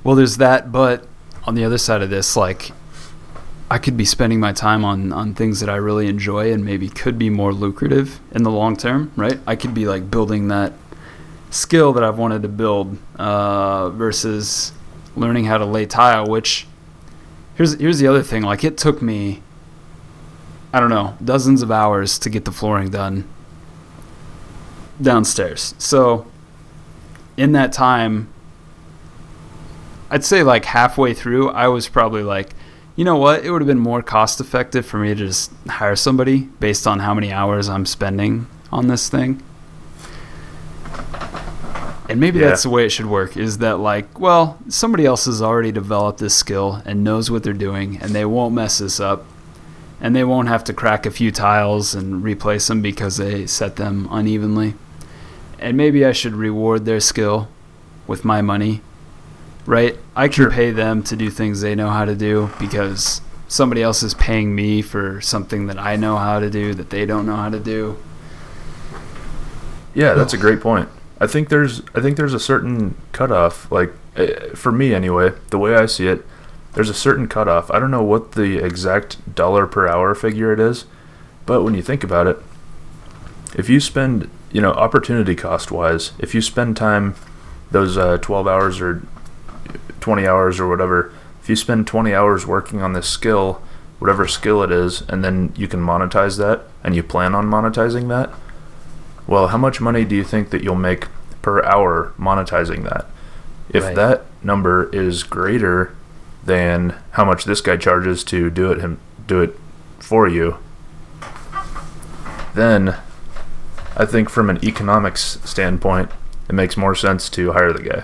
[0.03, 1.05] Well, there's that, but
[1.45, 2.71] on the other side of this, like
[3.73, 6.89] I could be spending my time on on things that I really enjoy and maybe
[6.89, 9.39] could be more lucrative in the long term, right?
[9.47, 10.73] I could be like building that
[11.49, 14.73] skill that I've wanted to build uh, versus
[15.15, 16.27] learning how to lay tile.
[16.27, 16.67] Which
[17.55, 18.43] here's here's the other thing.
[18.43, 19.41] Like it took me,
[20.71, 23.27] I don't know, dozens of hours to get the flooring done
[25.01, 25.73] downstairs.
[25.79, 26.27] So
[27.37, 28.31] in that time,
[30.11, 32.53] I'd say like halfway through, I was probably like,
[32.95, 33.43] you know what?
[33.43, 36.99] It would have been more cost effective for me to just hire somebody based on
[36.99, 39.41] how many hours I'm spending on this thing.
[42.09, 42.49] And maybe Yeah.
[42.49, 46.19] that's the way it should work is that, like, well, somebody else has already developed
[46.19, 49.25] this skill and knows what they're doing, and they won't mess this up.
[50.01, 53.77] And they won't have to crack a few tiles and replace them because they set
[53.77, 54.73] them unevenly.
[55.59, 57.47] And maybe I should reward their skill
[58.05, 58.81] with my money
[59.65, 59.97] right?
[60.15, 60.51] I can Sure.
[60.51, 64.55] pay them to do things they know how to do because somebody else is paying
[64.55, 67.59] me for something that I know how to do that they don't know how to
[67.59, 67.97] do.
[69.93, 70.89] Yeah, that's a great point.
[71.19, 73.71] I think there's I think there's a certain cutoff.
[73.71, 76.25] Like eh, for me anyway, the way I see it,
[76.73, 77.69] there's a certain cutoff.
[77.71, 80.85] I don't know what the exact dollar per hour figure it is,
[81.45, 82.37] but when you think about it,
[83.55, 87.15] if you spend you know opportunity cost wise, if you spend time
[87.71, 89.03] those uh, 12 hours or
[90.03, 93.61] 20 hours or whatever, if you spend 20 hours working on this skill,
[93.99, 98.09] whatever skill it is, and then you can monetize that and you plan on monetizing
[98.09, 98.29] that,
[99.27, 101.07] well, how much money do you think that you'll make
[101.41, 103.05] per hour monetizing that?
[103.69, 103.95] If Right.
[103.95, 105.91] that number is greater
[106.43, 109.57] than how much this guy charges to do it him do it
[109.99, 110.57] for you,
[112.55, 112.97] then
[113.95, 116.11] I think from an economics standpoint,
[116.49, 118.03] it makes more sense to hire the guy.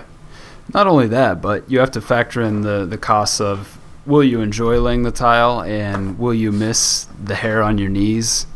[0.74, 4.40] Not only that, but you have to factor in the, the costs of will you
[4.40, 8.46] enjoy laying the tile and will you miss the hair on your knees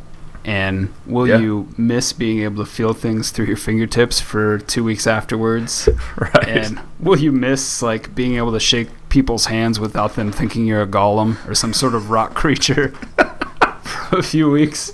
[0.44, 1.38] and will Yeah.
[1.38, 5.88] you miss being able to feel things through your fingertips for two weeks afterwards?
[6.16, 6.48] Right.
[6.48, 10.82] And will you miss like being able to shake people's hands without them thinking you're
[10.82, 12.88] a golem or some sort of rock creature
[14.08, 14.92] for a few weeks?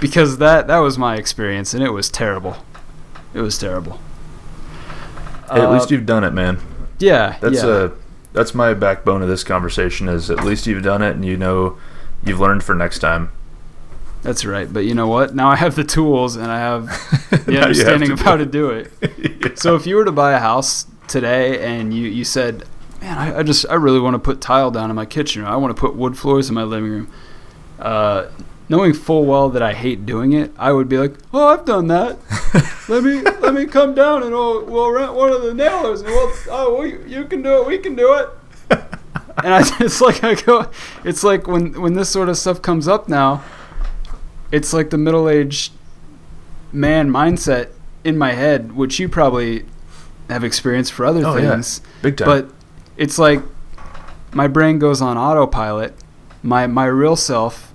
[0.00, 2.56] Because that that was my experience and it was terrible.
[3.34, 3.98] It was terrible.
[5.52, 6.58] Hey, at Uh, least you've done it, man.
[6.98, 7.68] yeah, That's yeah.
[7.68, 7.90] uh
[8.32, 11.76] that's my backbone of this conversation is at least you've done it and you know
[12.24, 13.30] you've learned for next time.
[14.22, 14.72] That's right.
[14.72, 15.34] But you know what?
[15.34, 16.86] Now I have the tools and I have
[17.44, 18.90] the you have understanding of how to do it.
[19.42, 19.48] Yeah.
[19.56, 22.64] So if you were to buy a house today and you, you said,
[23.00, 25.56] man, I, I just I really want to put tile down in my kitchen I
[25.56, 27.10] want to put wood floors in my living room,
[27.80, 28.26] uh,
[28.72, 31.88] knowing full well that I hate doing it, I would be like, oh, I've done
[31.88, 32.16] that.
[32.88, 36.08] let me let me come down and we'll, we'll rent one of the nailers and
[36.08, 38.30] we'll oh we, you can do it, we can do it.
[39.44, 40.70] and I it's like I go,
[41.04, 43.44] it's like when when this sort of stuff comes up now,
[44.50, 45.72] it's like the middle aged
[46.72, 47.68] man mindset
[48.04, 49.66] in my head, which you probably
[50.30, 51.50] have experienced for other Oh, yeah.
[51.50, 51.82] things.
[52.00, 52.26] Big time.
[52.26, 52.50] But
[52.96, 53.42] it's like
[54.32, 55.94] my brain goes on autopilot.
[56.42, 57.71] My my real self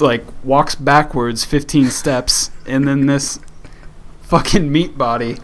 [0.00, 3.38] like walks backwards 15 steps and then this
[4.22, 5.38] fucking meat body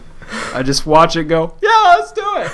[0.53, 2.51] I just watch it go, "Yeah, let's do it.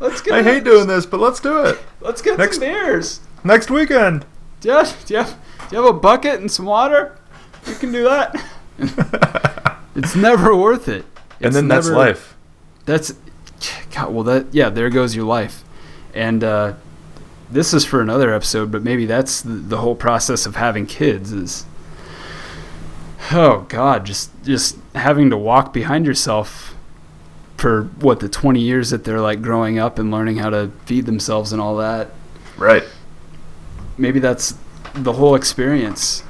[0.00, 1.78] Let's get I hate doing this, but let's do it.
[2.00, 3.20] Let's get Next- some beers.
[3.44, 4.24] Next weekend.
[4.60, 5.36] Do you, have, do, you have,
[5.68, 7.18] do you have a bucket and some water?
[7.66, 8.34] You can do that.
[9.96, 11.04] It's never worth it.
[11.40, 12.36] and It's then that's life.
[12.86, 13.12] That's
[13.94, 15.62] God, well that yeah, there goes your life.
[16.14, 16.74] And uh,
[17.50, 21.32] this is for another episode, but maybe that's the, the whole process of having kids
[21.32, 21.64] is
[23.32, 26.74] oh god, just just having to walk behind yourself
[27.56, 31.04] for what the 20 years that they're like growing up and learning how to feed
[31.06, 32.08] themselves and all that.
[32.56, 32.84] Right.
[33.98, 34.54] Maybe that's
[34.94, 36.22] the whole experience.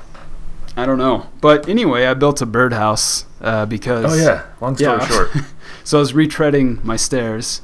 [0.77, 1.29] I don't know.
[1.41, 4.45] But anyway, I built a birdhouse uh, because Oh yeah.
[4.61, 5.07] Long story Yeah.
[5.07, 5.31] short.
[5.85, 7.63] so I was retreading my stairs,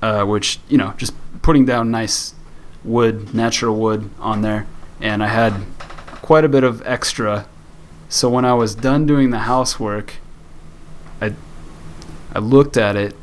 [0.00, 1.12] uh, which you know, just
[1.42, 2.34] putting down nice
[2.84, 4.66] wood, natural wood on there,
[5.00, 5.64] and I had
[6.20, 7.46] quite a bit of extra.
[8.08, 10.14] So when I was done doing the housework,
[11.20, 11.34] I
[12.34, 13.16] I looked at it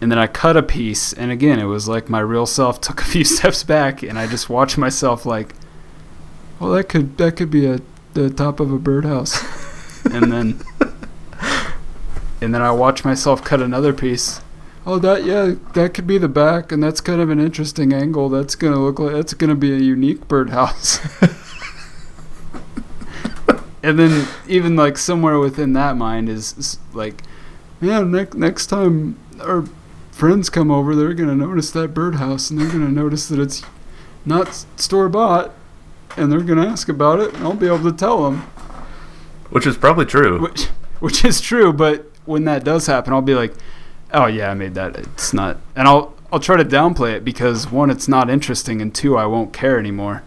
[0.00, 1.12] and then I cut a piece.
[1.12, 4.26] And again it was like my real self took a few steps back and I
[4.26, 5.54] just watched myself like
[6.60, 7.80] well that could that could be a
[8.14, 9.42] the top of a birdhouse.
[10.06, 10.62] And then
[12.40, 14.40] and then I watched myself cut another piece
[14.86, 18.28] oh that yeah that could be the back and that's kind of an interesting angle.
[18.28, 21.00] That's gonna look like that's gonna be a unique birdhouse.
[23.86, 27.22] And then even like somewhere within that mind is, is like
[27.80, 29.64] yeah next next time our
[30.10, 33.62] friends come over they're gonna notice that birdhouse and they're gonna notice that it's
[34.24, 35.52] not store bought
[36.16, 38.40] and they're gonna ask about it and i'll be able to tell them.
[39.50, 40.40] Which is probably true.
[40.40, 40.64] which
[40.98, 43.54] which is true but when that does happen i'll be like
[44.12, 47.70] oh yeah i made that it's not and i'll i'll try to downplay it because
[47.70, 50.22] one it's not interesting and two i won't care anymore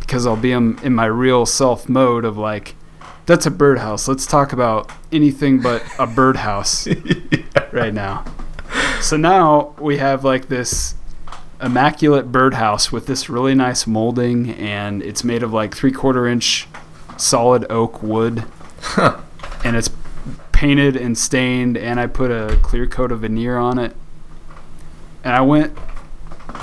[0.00, 2.74] because i'll be in, in my real self mode of like
[3.26, 4.08] that's a birdhouse.
[4.08, 6.88] Let's talk about anything but a birdhouse
[7.72, 8.24] right now.
[9.00, 10.94] So now we have like this
[11.60, 16.66] immaculate birdhouse with this really nice molding and it's made of like three quarter inch
[17.16, 18.44] solid oak wood.
[19.64, 19.88] And it's
[20.62, 23.96] painted and stained and i put a clear coat of veneer on it
[25.24, 25.76] and i went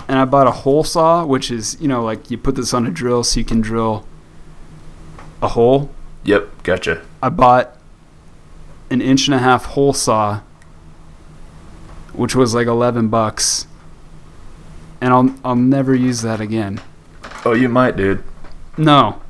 [0.07, 2.87] and i bought a hole saw which is you know like you put this on
[2.87, 4.05] a drill so you can drill
[5.41, 5.89] a hole
[6.25, 7.01] Yep, gotcha.
[7.23, 7.77] I bought
[8.89, 10.41] an inch and a half hole saw,
[12.13, 13.65] which was like eleven bucks,
[14.99, 16.81] and I'll I'll never use that again.
[17.45, 18.21] Oh, you might, dude.
[18.77, 19.21] No,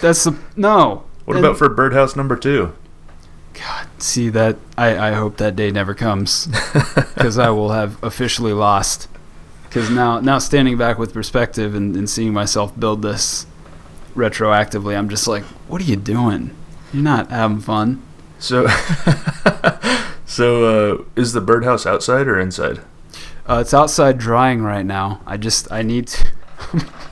[0.00, 1.02] that's the no.
[1.24, 2.72] What And- about for birdhouse number two?
[3.58, 3.88] God?
[3.98, 6.46] See that I I hope that day never comes
[7.14, 9.08] because I will have officially lost.
[9.64, 13.46] Because now now standing back with perspective and, and seeing myself build this
[14.14, 16.54] retroactively, I'm just like, what are you doing?
[16.92, 18.02] You're not having fun.
[18.38, 18.66] So,
[20.26, 22.80] so uh, is the birdhouse outside or inside?
[23.46, 25.20] Uh, it's outside drying right now.
[25.26, 26.28] I just I need to.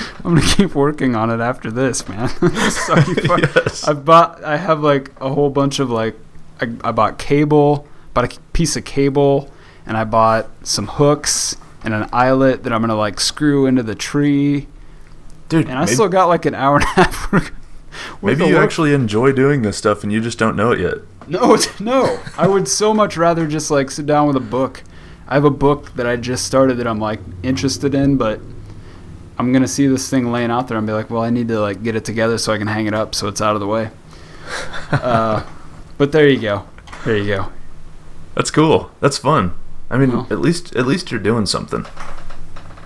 [0.24, 2.30] I'm gonna keep working on it after this, man.
[2.40, 3.86] Yes.
[3.86, 4.42] I bought.
[4.44, 6.16] I have like a whole bunch of like.
[6.60, 9.50] I, I bought cable, bought a piece of cable,
[9.86, 13.94] and I bought some hooks and an eyelet that I'm gonna like screw into the
[13.94, 14.66] tree.
[15.48, 17.32] Dude, And I maybe, still got like an hour and a half.
[18.22, 18.62] maybe you work.
[18.64, 20.94] actually enjoy doing this stuff and you just don't know it yet.
[21.26, 22.20] No, no.
[22.36, 24.82] I would so much rather just like sit down with a book.
[25.26, 28.40] I have a book that I just started that I'm like interested in, but
[29.40, 31.58] I'm gonna see this thing laying out there and be like, well, I need to
[31.60, 33.66] like get it together so I can hang it up so it's out of the
[33.66, 33.90] way.
[34.92, 35.42] uh,
[35.96, 36.66] but there you go.
[37.04, 37.52] There you go.
[38.34, 38.90] That's cool.
[39.00, 39.54] That's fun.
[39.88, 40.26] I mean, Well.
[40.30, 41.86] at least at least you're doing something.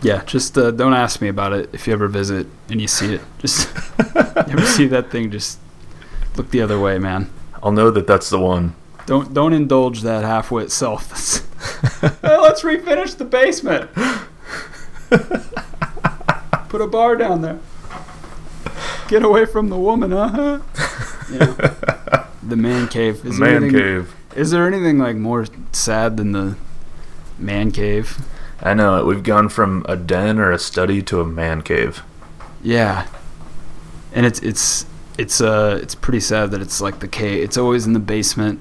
[0.01, 3.15] Yeah, just uh, don't ask me about it if you ever visit and you see
[3.15, 3.21] it.
[3.39, 4.05] Just you
[4.37, 5.59] ever see that thing, just
[6.37, 7.31] look the other way, man.
[7.65, 8.75] I'll know that that's the one.
[9.07, 11.41] Don't don't indulge that half-wit self.
[12.01, 13.89] Hey, let's refinish the basement.
[16.75, 17.61] Put a bar down there.
[19.07, 20.59] Get away from the woman, huh?
[21.31, 21.55] You know,
[22.43, 23.25] the man cave.
[23.25, 24.15] Is there Man anything, cave.
[24.35, 26.57] Is there anything like more sad than the
[27.39, 28.19] man cave?
[28.61, 29.07] I know it.
[29.07, 32.03] We've gone from a den or a study to a man cave.
[32.61, 33.07] Yeah,
[34.13, 34.85] and it's it's
[35.17, 37.45] it's uh it's pretty sad that it's like the cave.
[37.45, 38.59] It's always in the basement.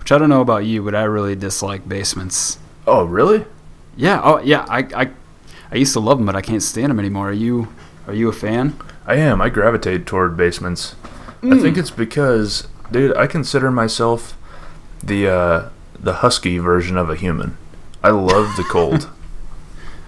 [0.00, 2.58] Which I don't know about you, but I really dislike basements.
[2.88, 3.44] Oh, really?
[3.96, 4.20] Yeah.
[4.24, 4.66] Oh, yeah.
[4.68, 5.10] I, I,
[5.70, 7.28] I used to love them, but I can't stand them anymore.
[7.28, 7.68] Are you,
[8.06, 8.74] are you a fan?
[9.06, 9.40] I am.
[9.40, 10.94] I gravitate toward basements.
[11.42, 11.62] I Mm.
[11.62, 14.36] think it's because, dude, I consider myself
[15.02, 15.68] the uh,
[16.00, 17.56] the husky version of a human.
[18.02, 19.08] I love the cold.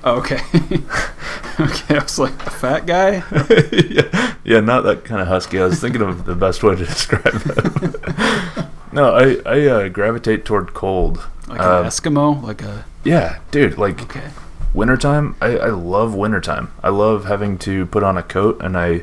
[0.03, 0.41] Oh, okay.
[1.61, 1.97] okay.
[1.97, 3.23] I was like a fat guy.
[3.71, 5.61] yeah, yeah, not that kind of husky.
[5.61, 8.65] I was thinking of the best way to describe it.
[8.93, 11.27] no, I I uh, gravitate toward cold.
[11.49, 12.43] Like Um, an Eskimo.
[12.43, 12.85] Like a.
[13.05, 14.31] Yeah, dude, like Okay.
[14.75, 15.37] Wintertime.
[15.41, 16.73] I, I love wintertime.
[16.83, 19.03] I love having to put on a coat, and I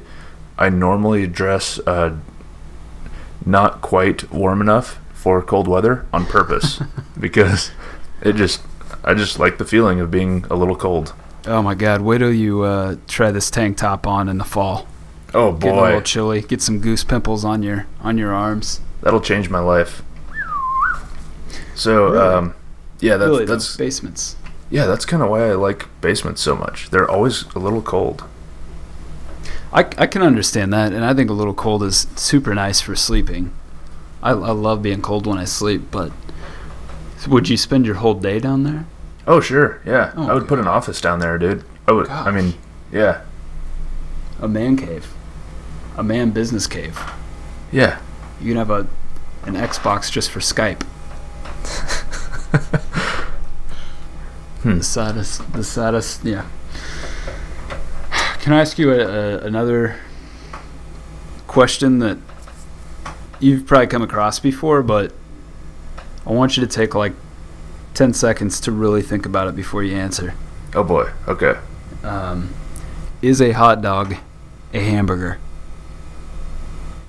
[0.58, 2.16] I normally dress uh,
[3.46, 6.82] not quite warm enough for cold weather on purpose
[7.20, 7.72] because
[8.22, 8.62] it just
[9.04, 11.14] I just like the feeling of being a little cold.
[11.46, 12.02] Oh my God!
[12.02, 14.88] Wait till you uh, try this tank top on in the fall.
[15.34, 16.42] Oh boy Get a little chilly.
[16.42, 18.82] Get some goose pimples on your on your arms.
[19.02, 20.02] that'll change my life.
[21.76, 22.18] So, Really?
[22.20, 22.56] um,
[23.00, 24.36] yeah, that's really, that's basements.
[24.70, 26.90] Yeah, that's kind of why I like basements so much.
[26.90, 28.24] They're always a little cold.
[29.74, 32.96] I, I can understand that, and I think a little cold is super nice for
[32.96, 33.52] sleeping.
[34.24, 36.12] I, I love being cold when I sleep, but
[37.28, 38.86] Would you spend your whole day down there?
[39.28, 40.14] Oh sure, yeah.
[40.16, 41.64] Oh, I would put an office down there, dude.
[41.88, 42.08] I would.
[42.10, 42.54] I mean,
[42.92, 43.22] yeah,
[44.40, 45.14] A man cave,
[45.98, 47.00] a man business cave.
[47.72, 48.00] yeah.
[48.40, 48.88] You can have a
[49.44, 50.82] an Xbox just for Skype.
[54.68, 54.80] Hmm.
[54.80, 56.46] The saddest, the saddest, yeah.
[58.42, 59.96] Can I ask you a, a, another
[61.48, 62.18] question that
[63.40, 65.14] you've probably come across before, but
[66.26, 67.14] I want you to take like
[67.94, 70.34] 10 seconds to really think about it before you answer.
[70.76, 71.12] Oh boy.
[71.30, 71.58] Okay.
[72.04, 72.54] Um,
[73.22, 74.16] is a hot dog
[74.74, 75.40] a hamburger?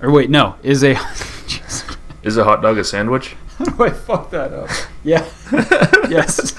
[0.01, 0.97] Or wait, no, is a.
[2.21, 3.37] Is a hot dog a sandwich?
[3.57, 4.69] How do I fuck that up?
[5.05, 5.25] Yeah.
[6.11, 6.53] yes.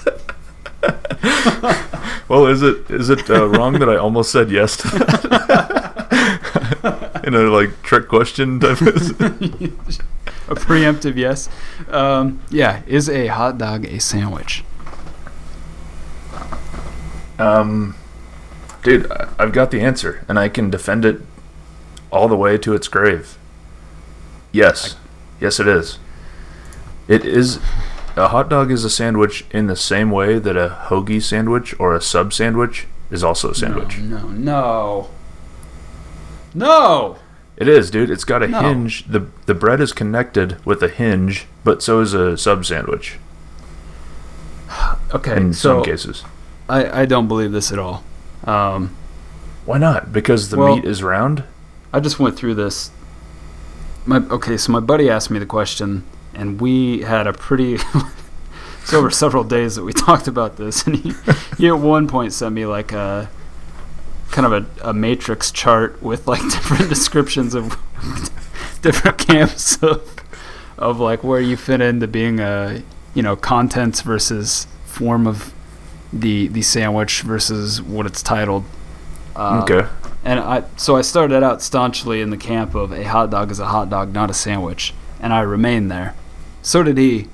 [2.29, 6.05] Well, is it is it uh, wrong that I almost said yes to that?
[7.25, 8.87] In a like trick question type of
[10.47, 11.49] a preemptive yes.
[11.89, 14.63] Um, yeah, is a hot dog a sandwich?
[17.39, 17.95] Um,
[18.83, 21.21] dude, I've got the answer, and I can defend it
[22.11, 23.39] all the way to its grave.
[24.51, 24.97] Yes,
[25.41, 25.97] yes, it is.
[27.07, 27.57] It is.
[28.19, 31.95] A hot dog is a sandwich in the same way that a hoagie sandwich or
[31.95, 33.97] a sub sandwich is also a sandwich.
[33.99, 35.09] No, no, no.
[36.53, 37.15] No!
[37.55, 38.09] It is, dude.
[38.09, 38.59] It's got a No.
[38.61, 39.05] hinge.
[39.07, 43.17] the The bread is connected with a hinge, but so is a sub sandwich
[45.13, 46.23] Okay, in so some cases.
[46.67, 48.03] I, I don't believe this at all.
[48.43, 48.95] Um,
[49.65, 50.11] Why not?
[50.11, 51.43] Because the Well- meat is round.
[51.93, 52.91] I just went through this.
[54.05, 56.03] My okay, so my buddy asked me the question,
[56.39, 57.77] and we had a pretty.
[58.81, 61.13] it's over several days that we talked about this, and he,
[61.57, 63.29] he at one point sent me like a
[64.31, 67.77] kind of a, a matrix chart with like different descriptions of
[68.81, 70.15] different camps of
[70.77, 72.81] of like where you fit into being a
[73.13, 75.53] you know contents versus form of
[76.13, 78.63] the the sandwich versus what it's titled.
[79.35, 79.87] Uh, okay.
[80.23, 83.59] and I so I started out staunchly in the camp of a hot dog is
[83.59, 86.15] a hot dog, not a sandwich, and I remained there.
[86.61, 87.27] So did he,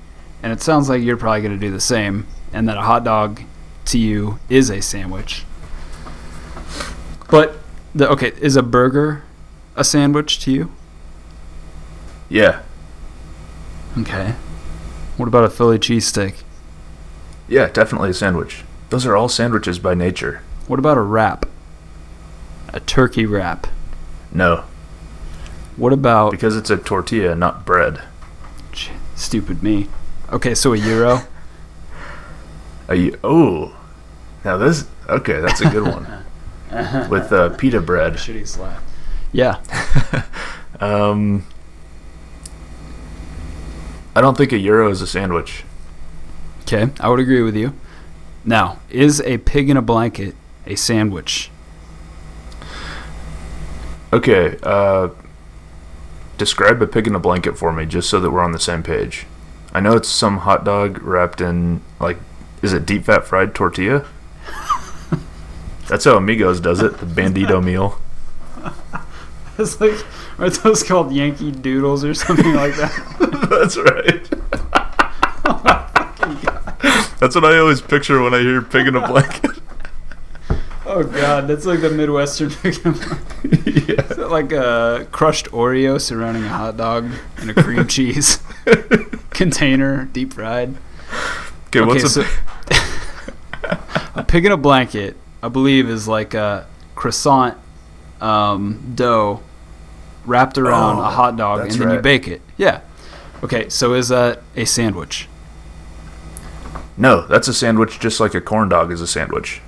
[0.44, 3.04] and it sounds like you're probably going to do the same, and that a hot
[3.04, 3.42] dog
[3.86, 5.44] to you is a sandwich.
[7.30, 7.58] But
[7.94, 9.24] the okay, is a burger
[9.76, 10.72] a sandwich to you?
[12.30, 12.62] Yeah.
[13.98, 14.36] Okay.
[15.18, 16.36] What about a Philly cheesesteak?
[17.48, 18.64] Yeah, definitely a sandwich.
[18.90, 20.42] Those are all sandwiches by nature.
[20.68, 21.46] What about a wrap?
[22.74, 23.68] A turkey wrap.
[24.32, 24.66] No,
[25.78, 28.02] What about because it's a tortilla, not bread.
[29.16, 29.88] Ch- stupid me?
[30.32, 31.22] Okay, so a gyro.
[32.88, 33.76] A, y- oh,
[34.44, 36.06] now this okay, that's a good one
[37.10, 38.14] with uh, pita bread.
[38.14, 38.82] Shitty slap.
[39.32, 39.62] Yeah.
[40.78, 41.46] Um,
[44.14, 45.64] I don't think a gyro is a sandwich.
[46.64, 47.74] Okay, I would agree with you.
[48.44, 50.36] Now, is a pig in a blanket
[50.68, 51.50] a sandwich?
[54.12, 55.10] Okay, uh,
[56.38, 58.84] describe a pig in a blanket for me, just so that we're on the same
[58.84, 59.26] page.
[59.74, 62.18] I know it's some hot dog wrapped in like,
[62.62, 64.06] is it deep fat fried tortilla?
[65.88, 68.00] That's how Amigos does it, the Bandito meal.
[69.58, 70.06] It's like,
[70.38, 72.92] are those called Yankee Doodles or something like that?
[73.50, 74.30] That's right.
[75.46, 79.62] Oh That's what I always picture when I hear pig in a blanket.
[80.96, 82.94] Oh god, that's like the Midwestern pig in
[83.44, 84.02] yeah.
[84.02, 88.40] Is that like a crushed Oreo surrounding a hot dog and a cream cheese
[89.32, 90.74] container, deep fried?
[91.68, 92.24] Okay, what's a so
[94.16, 96.66] a pig in a blanket, I believe, is like a
[96.96, 97.58] croissant
[98.22, 99.42] um, dough
[100.24, 102.42] wrapped around Oh, a hot dog, and then you bake it.
[102.56, 102.80] Yeah.
[103.44, 105.28] Okay, so is that a sandwich?
[106.96, 109.62] No, that's a sandwich just like a corn dog is a sandwich.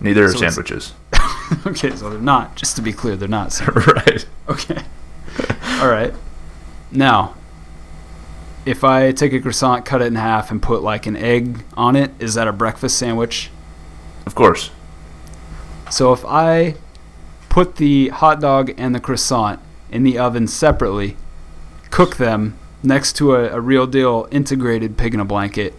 [0.00, 0.92] Neither are So it's- sandwiches.
[1.66, 2.54] okay, so they're not.
[2.56, 3.52] Just to be clear, they're not.
[3.54, 3.86] sandwiches.
[3.94, 4.26] right.
[4.48, 4.82] Okay.
[5.80, 6.12] All right.
[6.90, 7.34] Now,
[8.66, 11.96] if I take a croissant, cut it in half, and put like an egg on
[11.96, 13.50] it, is that a breakfast sandwich?
[14.26, 14.70] Of course.
[15.90, 16.74] So if I
[17.48, 21.16] put the hot dog and the croissant in the oven separately,
[21.90, 25.72] cook them next to a, a real deal integrated pig in a blanket,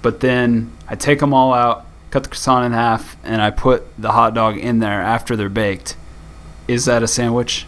[0.00, 3.84] but then I take them all out, cut the croissant in half, and I put
[4.00, 5.96] the hot dog in there after they're baked,
[6.68, 7.66] is that a sandwich?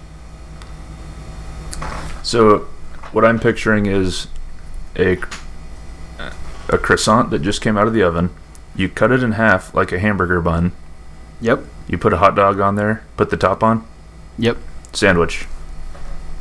[2.23, 2.69] So,
[3.13, 4.29] what I'm picturing is
[4.97, 5.19] a
[6.69, 8.31] a croissant that just came out of the oven.
[8.77, 10.73] You cut it in half like a hamburger bun.
[11.41, 11.65] Yep.
[11.89, 13.87] You put a hot dog on there, put the top on.
[14.39, 14.57] Yep.
[14.93, 15.47] Sandwich.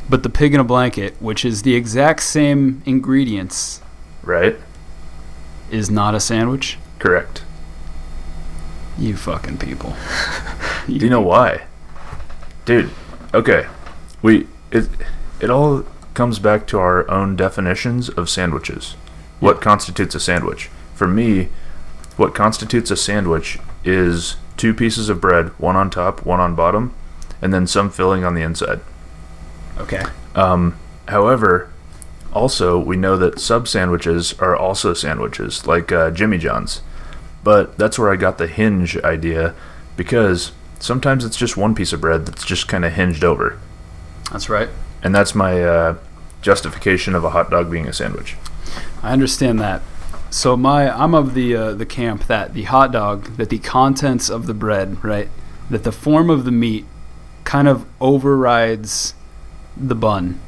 [0.08, 3.80] But the pig in a blanket, which is the exact same ingredients,
[4.22, 4.56] Right?
[5.70, 6.78] is not a sandwich?
[6.98, 7.43] Correct.
[8.98, 9.94] You fucking people.
[10.86, 11.62] Do you know why?
[12.64, 12.90] Dude,
[13.32, 13.66] okay.
[14.22, 14.88] We it
[15.40, 15.84] it all
[16.14, 18.94] comes back to our own definitions of sandwiches.
[19.40, 19.62] What Yeah.
[19.62, 20.70] constitutes a sandwich?
[20.94, 21.48] For me,
[22.16, 26.94] what constitutes a sandwich is two pieces of bread, one on top, one on bottom,
[27.42, 28.80] and then some filling on the inside.
[29.78, 30.04] Okay.
[30.36, 30.76] Um,
[31.08, 31.68] however,
[32.32, 36.80] also we know that sub sandwiches are also sandwiches, like uh, Jimmy John's.
[37.44, 39.54] But that's where I got the hinge idea,
[39.96, 43.58] because sometimes it's just one piece of bread that's just kind of hinged over,
[44.32, 44.68] That's right.
[45.02, 45.96] and that's my uh,
[46.42, 48.36] justification of a hot dog being a sandwich.
[49.02, 49.82] I understand that.
[50.30, 54.28] So my I'm of the uh, the camp that the hot dog that the contents
[54.28, 55.28] of the bread, right?
[55.70, 56.86] That the form of the meat
[57.44, 59.14] kind of overrides
[59.76, 60.40] the bun.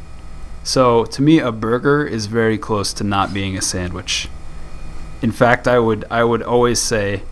[0.65, 4.29] So to me a burger is very close to not being a sandwich.
[5.23, 7.23] In fact, I would I would always say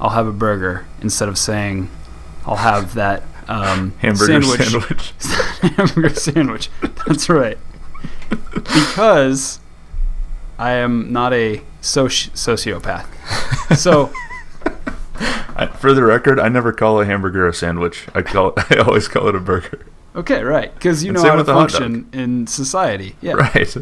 [0.00, 1.90] I'll have a burger instead of saying
[2.46, 5.12] I'll have that um, Hamburger sandwich sandwich.
[5.76, 6.70] hamburger sandwich.
[7.06, 7.58] That's right.
[8.54, 9.60] Because
[10.58, 13.06] I am not a soci- sociopath.
[13.76, 14.12] So,
[15.56, 18.06] I, for the record, I never call a hamburger a sandwich.
[18.14, 19.84] I call it, I always call it a burger.
[20.16, 20.72] okay, right.
[20.74, 23.16] Because you And know how to with the hot function in society.
[23.20, 23.34] Yeah.
[23.34, 23.76] Right.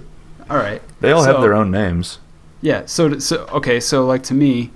[0.51, 0.83] All right.
[1.01, 2.19] They all have their own names.
[2.63, 2.87] Yeah.
[2.87, 3.79] So, so okay.
[3.81, 4.71] So, like to me,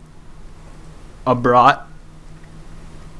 [1.26, 1.87] a brat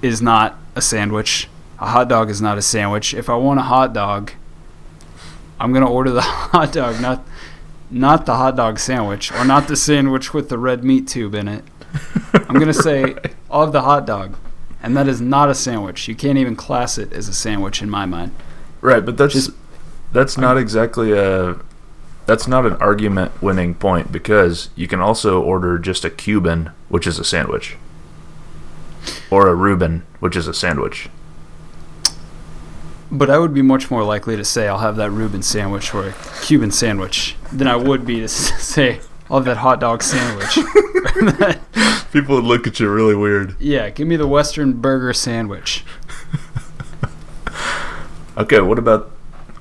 [0.03, 1.49] is not a sandwich.
[1.79, 3.15] A hot dog is not a sandwich.
[3.15, 4.33] If I want a hot dog,
[5.59, 7.25] I'm gonna order the hot dog, not
[7.91, 11.49] not the hot dog sandwich, or not the sandwich with the red meat tube in
[11.49, 11.65] it.
[12.35, 13.15] I'm gonna say
[13.51, 14.37] I'll have the hot dog,
[14.83, 16.09] and that is not a sandwich.
[16.09, 18.35] You can't even class it as a sandwich in my mind.
[18.81, 19.51] Right, but that's Just-
[20.13, 21.57] that's not exactly a
[22.27, 27.07] that's not an argument winning point because you can also order just a Cuban, which
[27.07, 27.77] is a sandwich.
[29.31, 31.09] Or a Reuben, which is a sandwich.
[33.11, 36.09] But I would be much more likely to say I'll have that Reuben sandwich or
[36.09, 39.01] a Cuban sandwich than I would be to say
[39.31, 40.59] I'll have that hot dog sandwich.
[42.13, 43.55] People would look at you really weird.
[43.61, 45.85] yeah, give me the Western burger sandwich.
[48.39, 49.11] Okay, what about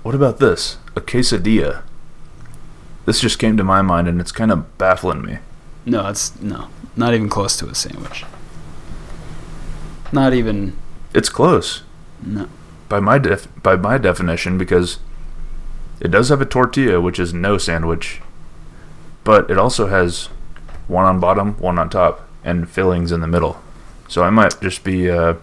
[0.03, 0.78] what about this?
[0.97, 1.84] A quesadilla.
[3.06, 5.38] This just came to my mind and it's kind of baffling me.
[5.86, 8.26] No, it's no, not even close to a sandwich.
[10.12, 10.76] Not even
[11.14, 11.84] It's close
[12.24, 12.47] no.
[12.89, 14.99] by my def- by my definition because
[15.99, 18.22] it does have a tortilla, which is no sandwich,
[19.24, 20.28] but it also has
[20.88, 23.60] one on bottom, one on top, and fillings in the middle.
[24.08, 25.36] So I might just be uh,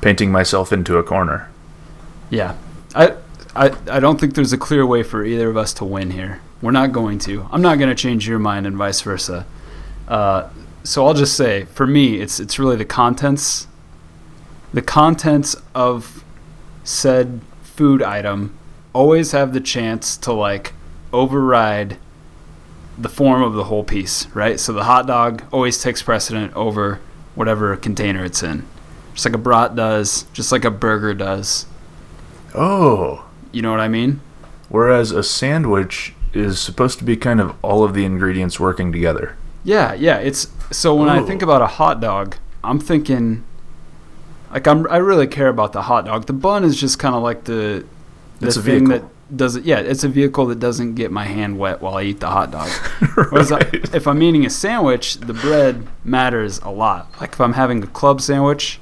[0.00, 1.50] painting myself into a corner.
[2.30, 2.54] Yeah,
[2.94, 3.14] I,
[3.56, 6.40] I, I don't think there's a clear way for either of us to win here.
[6.62, 7.48] We're not going to.
[7.50, 9.46] I'm not going to change your mind, and vice versa.
[10.08, 10.48] Uh,
[10.82, 13.66] so I'll just say, for me, it's it's really the contents,
[14.72, 16.24] the contents of
[16.84, 18.56] said food item
[18.92, 20.72] always have the chance to like
[21.12, 21.98] override
[22.96, 24.58] the form of the whole piece, right?
[24.58, 27.00] So the hot dog always takes precedent over
[27.34, 28.66] whatever container it's in,
[29.12, 31.66] just like a brat does, just like a burger does.
[32.54, 33.25] Oh,
[33.56, 34.20] You know what I mean?
[34.68, 39.34] whereas a sandwich is supposed to be kind of all of the ingredients working together.
[39.64, 40.18] Yeah, yeah.
[40.18, 43.44] It's so when I think about a hot dog, I'm thinking
[44.52, 46.26] like I'm I really care about the hot dog.
[46.26, 47.84] The bun is just kind of like the
[48.40, 49.08] the It's a thing vehicle.
[49.08, 49.64] that does it.
[49.64, 52.50] yeah, it's a vehicle that doesn't get my hand wet while I eat the hot
[52.50, 52.68] dog.
[53.30, 53.60] Whereas I,
[53.94, 57.08] if I'm eating a sandwich, the bread matters a lot.
[57.20, 58.78] Like if I'm having a club sandwich,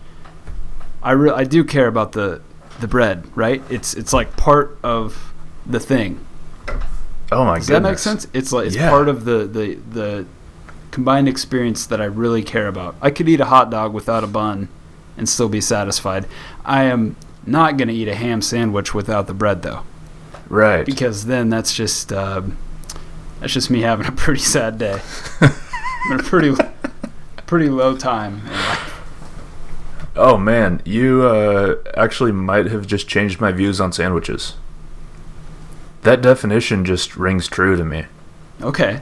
[1.02, 2.40] I re- I do care about the
[2.80, 3.62] the bread, right?
[3.70, 5.32] It's it's like part of
[5.66, 6.24] the thing.
[7.32, 7.54] Oh my god.
[7.58, 7.68] Does goodness.
[7.68, 8.26] that make sense?
[8.32, 8.90] It's like it's Yeah.
[8.90, 10.26] part of the, the the
[10.90, 12.94] combined experience that I really care about.
[13.02, 14.68] I could eat a hot dog without a bun
[15.16, 16.26] and still be satisfied.
[16.64, 17.16] I am
[17.46, 19.82] not going to eat a ham sandwich without the bread though,
[20.48, 20.84] Right.
[20.86, 22.42] because then that's just uh,
[23.40, 25.00] that's just me having a pretty sad day.
[25.40, 26.54] I'm in a pretty
[27.46, 28.40] pretty low time.
[28.46, 28.93] in life.
[30.16, 34.54] Oh man, you uh, actually might have just changed my views on sandwiches.
[36.02, 38.04] That definition just rings true to me.
[38.62, 39.00] Okay,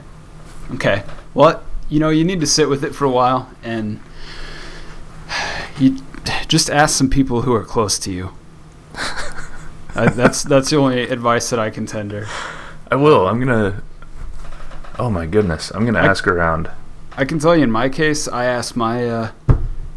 [0.73, 1.03] okay.
[1.33, 3.99] Well, you know, you need to sit with it for a while and
[5.79, 5.97] you
[6.47, 8.33] just ask some people who are close to you.
[9.95, 12.27] uh, that's that's the only advice that I can tender.
[12.89, 13.27] I will.
[13.27, 13.83] I'm gonna.
[14.97, 16.71] Oh my goodness, I'm gonna I- ask around.
[17.15, 19.31] I can tell you in my case, I asked my uh,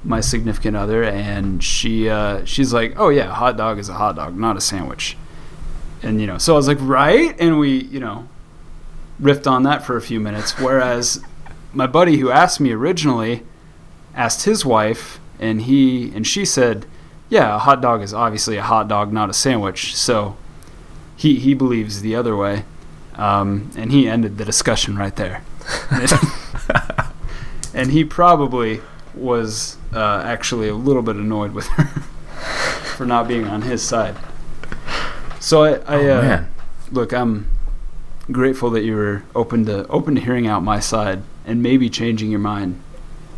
[0.07, 3.95] my significant other, and she uh, she's like, "Oh yeah, a hot dog is a
[3.95, 5.17] hot dog, not a sandwich."
[6.03, 8.29] And you know, so I was like, "Right," and we, you know,
[9.21, 10.59] riffed on that for a few minutes.
[10.59, 11.21] Whereas
[11.73, 13.43] my buddy who asked me originally
[14.15, 16.87] asked his wife, and he and she said,
[17.29, 20.37] "Yeah, a hot dog is obviously a hot dog, not a sandwich." So
[21.17, 22.65] he he believes the other way,
[23.17, 25.43] um, and he ended the discussion right there.
[27.75, 28.81] and he probably
[29.17, 31.85] was uh, actually a little bit annoyed with her
[32.97, 34.17] for not being on his side.
[35.41, 36.45] So I, I oh, uh,
[36.91, 37.51] look, I'm
[38.31, 42.31] grateful that you were open to open to hearing out my side and maybe changing
[42.31, 42.81] your mind,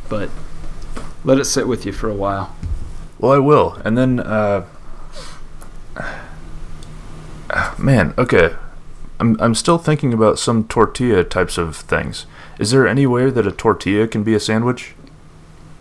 [0.09, 0.31] but
[1.25, 2.57] let it sit with you for a while.
[3.19, 3.75] Well, I will.
[3.85, 4.65] And then, uh,
[7.79, 8.55] man, okay.
[9.21, 12.27] I'm, I'm still thinking about some tortilla types of things.
[12.59, 14.95] Is there any way that a tortilla can be a sandwich?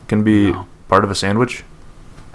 [0.08, 0.68] Can be No.
[0.88, 1.64] part of a sandwich?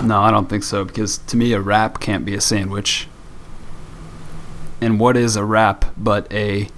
[0.03, 3.09] No, I don't think so because to me a wrap can't be a sandwich.
[4.81, 6.69] And what is a wrap but a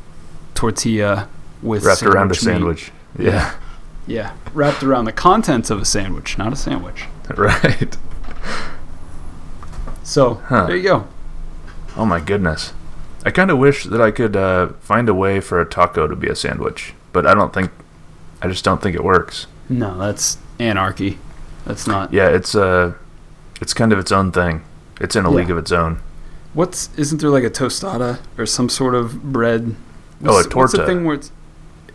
[0.54, 1.28] tortilla
[1.62, 3.26] with Wrapped around a sandwich meat?
[3.28, 3.54] Yeah.
[4.06, 7.06] Yeah, wrapped around the contents of a sandwich, not a sandwich.
[7.36, 7.96] right.
[10.02, 10.66] So Huh.
[10.66, 11.06] there you go.
[11.96, 12.72] Oh my goodness.
[13.24, 16.14] I kind of wish that I could uh, find a way for a taco to
[16.14, 17.70] be a sandwich, but I don't think,
[18.42, 19.46] I just don't think it works.
[19.70, 21.18] No, that's anarchy.
[21.66, 22.12] That's not.
[22.12, 22.94] Yeah, it's uh,
[23.60, 24.62] it's kind of its own thing.
[25.00, 25.36] It's in a Yeah.
[25.36, 26.00] league of its own.
[26.52, 29.74] What's isn't there like a tostada or some sort of bread?
[30.24, 31.30] Oh, a What's- What's the thing where it's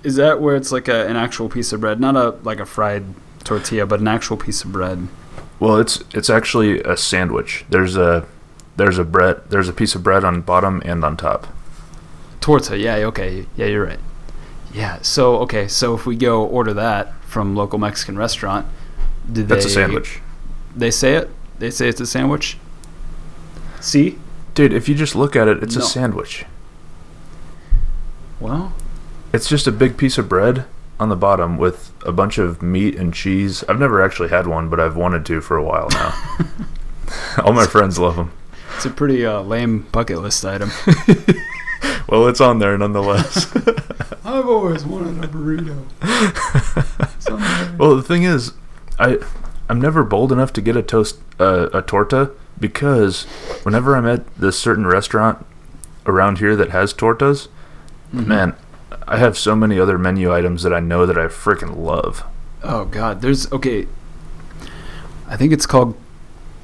[0.03, 2.65] is that where it's like a, an actual piece of bread, not a like a
[2.65, 3.03] fried
[3.43, 5.07] tortilla, but an actual piece of bread.
[5.59, 7.65] Well, it's it's actually a sandwich.
[7.69, 8.25] There's a
[8.77, 11.47] there's a bread there's a piece of bread on bottom and on top.
[12.41, 13.99] Torta, yeah, okay, yeah, you're right.
[14.73, 18.65] Yeah, so okay, so if we go order that from local Mexican restaurant,
[19.31, 20.21] do That's they a sandwich.
[20.75, 21.29] They say it.
[21.57, 22.57] They say it's a sandwich.
[23.81, 24.17] See,
[24.55, 25.81] Dude, if you just look at it, it's No.
[25.83, 26.45] a sandwich.
[28.39, 28.73] well,
[29.33, 30.65] It's just a big piece of bread
[30.99, 33.63] on the bottom with a bunch of meat and cheese.
[33.69, 36.13] I've never actually had one, but I've wanted to for a while now.
[37.43, 38.31] All my friends love them.
[38.75, 40.71] it's a pretty uh, lame bucket list item.
[42.09, 43.55] Well, it's on there nonetheless.
[44.25, 45.85] I've always wanted a burrito.
[47.77, 48.53] well, the thing is,
[48.97, 49.19] I
[49.69, 53.23] I'm never bold enough to get a toast uh, a torta because
[53.63, 55.45] whenever I'm at this certain restaurant
[56.05, 57.47] around here that has tortas,
[58.13, 58.25] Mhm.
[58.25, 58.55] man,
[59.07, 62.23] I have so many other menu items that I know that I freaking love.
[62.63, 63.87] Oh God, there's okay.
[65.27, 65.95] I think it's called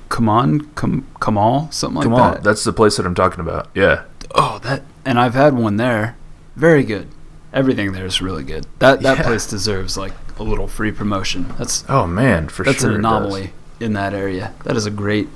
[0.09, 2.43] Kaman Kam, Kamal something like Come on, that.
[2.43, 3.67] that's the place that I'm talking about.
[3.75, 6.15] Yeah, oh, that and I've had one there.
[6.55, 7.07] Very good.
[7.53, 8.65] Everything there is really good.
[8.79, 9.23] That that Yeah.
[9.23, 11.53] place deserves like a little free promotion.
[11.57, 12.89] That's Oh man, for that's sure.
[12.89, 14.53] an anomaly in that area.
[14.65, 15.29] That is a great,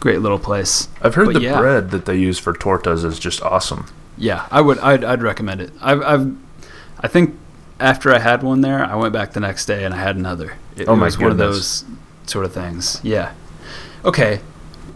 [0.00, 0.88] great little place.
[1.00, 1.58] I've heard But the yeah.
[1.58, 3.86] bread that they use for tortas is just awesome.
[4.16, 4.78] Yeah, I would.
[4.78, 5.72] I'd, I'd recommend it.
[5.80, 6.36] I've, I've,
[7.00, 7.36] I think
[7.80, 10.54] after I had one there, I went back the next day and I had another.
[10.76, 11.84] It, Oh it my was one of those
[12.26, 13.00] sort of things.
[13.02, 13.32] Yeah.
[14.04, 14.40] Okay,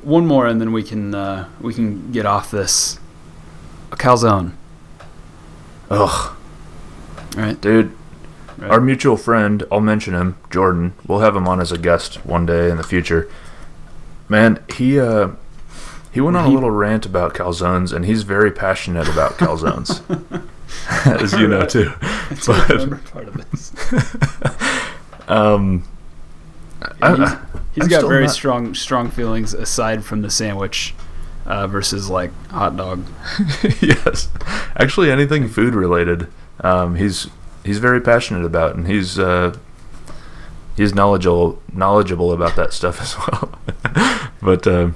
[0.03, 2.99] one more and then we can uh, we can get off this.
[3.97, 4.53] A calzone,
[5.91, 6.37] Ugh,
[7.35, 7.59] right?
[7.61, 7.97] dude.
[8.59, 8.71] Right.
[8.71, 10.93] Our mutual friend, I'll mention him, Jordan.
[11.07, 13.29] We'll have him on as a guest one day in the future.
[14.29, 15.31] Man, he uh,
[16.13, 20.01] he went on a little rant about calzones, and he's very passionate about calzones,
[21.07, 21.93] as you know too.
[22.31, 23.73] That's but- part of this.
[25.29, 25.85] Um,
[26.81, 27.41] he's I-
[27.75, 30.95] he's got very not- strong strong feelings aside from the sandwich
[31.47, 33.05] uh, versus like hot dog.
[33.81, 34.29] yes,
[34.77, 36.27] actually, anything food related,
[36.61, 37.29] um, he's
[37.65, 39.57] he's very passionate about, and he's uh,
[40.77, 43.59] he's knowledgeable knowledgeable about that stuff as well.
[44.43, 44.91] but uh,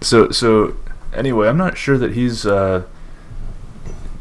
[0.00, 0.74] so so
[1.12, 2.84] anyway, I'm not sure that he's uh,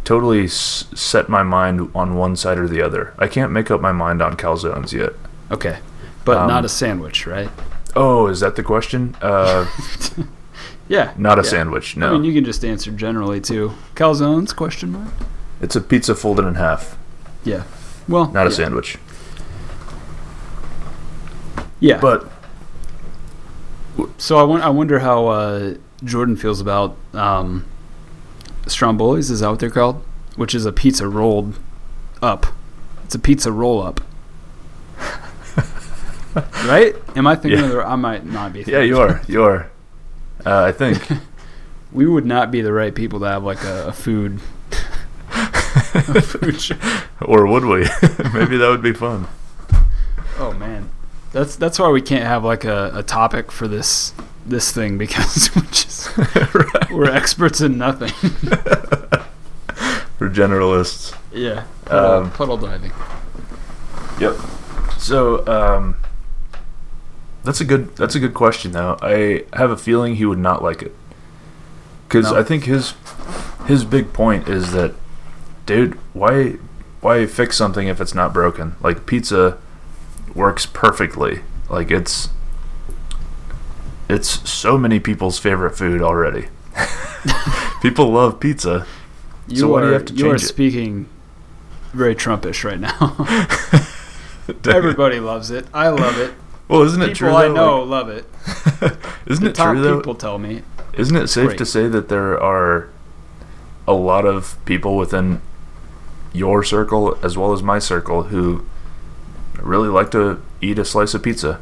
[0.04, 3.14] totally s- set my mind on one side or the other.
[3.18, 5.14] I can't make up my mind on calzones yet.
[5.52, 5.80] Okay,
[6.26, 7.50] but Um, not a sandwich, right?
[7.96, 9.16] Oh, is that the question?
[9.22, 9.66] Uh,
[10.88, 11.50] Yeah, not a yeah.
[11.50, 11.96] sandwich.
[11.96, 13.74] No, I mean, you can just answer generally too.
[13.94, 14.56] Calzones?
[14.56, 15.10] Question mark.
[15.62, 16.98] it's a pizza folded in half,
[17.44, 17.66] Yeah.
[18.08, 18.56] Well, not a yeah.
[18.56, 18.98] sandwich.
[21.80, 22.00] Yeah.
[22.02, 22.30] But
[24.18, 27.66] so I, won- I wonder how uh, Jordan feels about um,
[28.66, 29.30] Strombolis.
[29.30, 30.04] Is that what they're called?
[30.38, 31.60] Which is a pizza rolled
[32.22, 32.48] up.
[33.06, 34.02] It's a pizza roll up.
[36.66, 36.96] right?
[37.16, 37.66] Am I thinking Yeah.
[37.66, 37.84] of the?
[37.84, 38.64] I might not be.
[38.64, 39.22] Yeah, you are.
[39.28, 39.70] You are.
[40.46, 41.08] Uh, I think.
[41.92, 44.40] We would not be the right people to have like a, a food.
[45.32, 46.76] a food show.
[47.20, 47.80] or would we?
[48.32, 49.28] Maybe that would be fun.
[50.38, 50.92] Oh man,
[51.32, 54.14] that's that's why we can't have like a, a topic for this
[54.46, 56.92] this thing because we just right.
[56.92, 58.12] we're experts in nothing.
[60.20, 61.16] We're generalists.
[61.34, 61.64] Yeah.
[61.88, 62.92] Um, puddle diving.
[64.20, 64.36] Yep.
[65.00, 65.96] So, um,
[67.44, 68.98] that's a good that's a good question though.
[69.02, 70.96] I have a feeling he would not like it.
[72.10, 72.38] Cuz No.
[72.40, 72.94] I think his
[73.68, 74.94] his big point is that
[75.66, 76.58] dude, why
[77.02, 78.76] why fix something if it's not broken?
[78.82, 79.58] Like pizza
[80.36, 81.42] works perfectly.
[81.70, 82.30] Like it's
[84.10, 86.48] it's so many people's favorite food already.
[87.82, 88.86] People love pizza.
[89.48, 90.48] You So are, do you have to you are change it?
[90.48, 91.06] speaking
[91.94, 93.16] very Trumpish right now.
[94.72, 95.68] Everybody loves it.
[95.74, 96.34] I love it.
[96.70, 97.28] Well, isn't it true?
[97.30, 97.53] people I though?
[97.53, 98.26] know love it.
[98.82, 99.97] Like, isn't The it top true though?
[99.97, 100.61] people tell me.
[100.93, 101.57] Isn't it safe Great.
[101.57, 102.89] to say that there are
[103.88, 105.41] a lot of people within
[106.32, 108.65] your circle as well as my circle who
[109.61, 111.59] really like to eat a slice of pizza?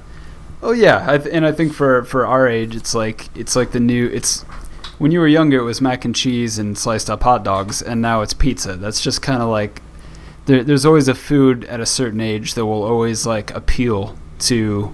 [0.62, 3.72] Oh yeah, I th- and I think for for our age, it's like it's like
[3.72, 4.08] the new.
[4.08, 4.42] It's
[4.98, 8.02] when you were younger, it was mac and cheese and sliced up hot dogs, and
[8.02, 8.76] now it's pizza.
[8.76, 9.82] That's just kind of like
[10.48, 14.94] there, there's always a food at a certain age that will always like appeal to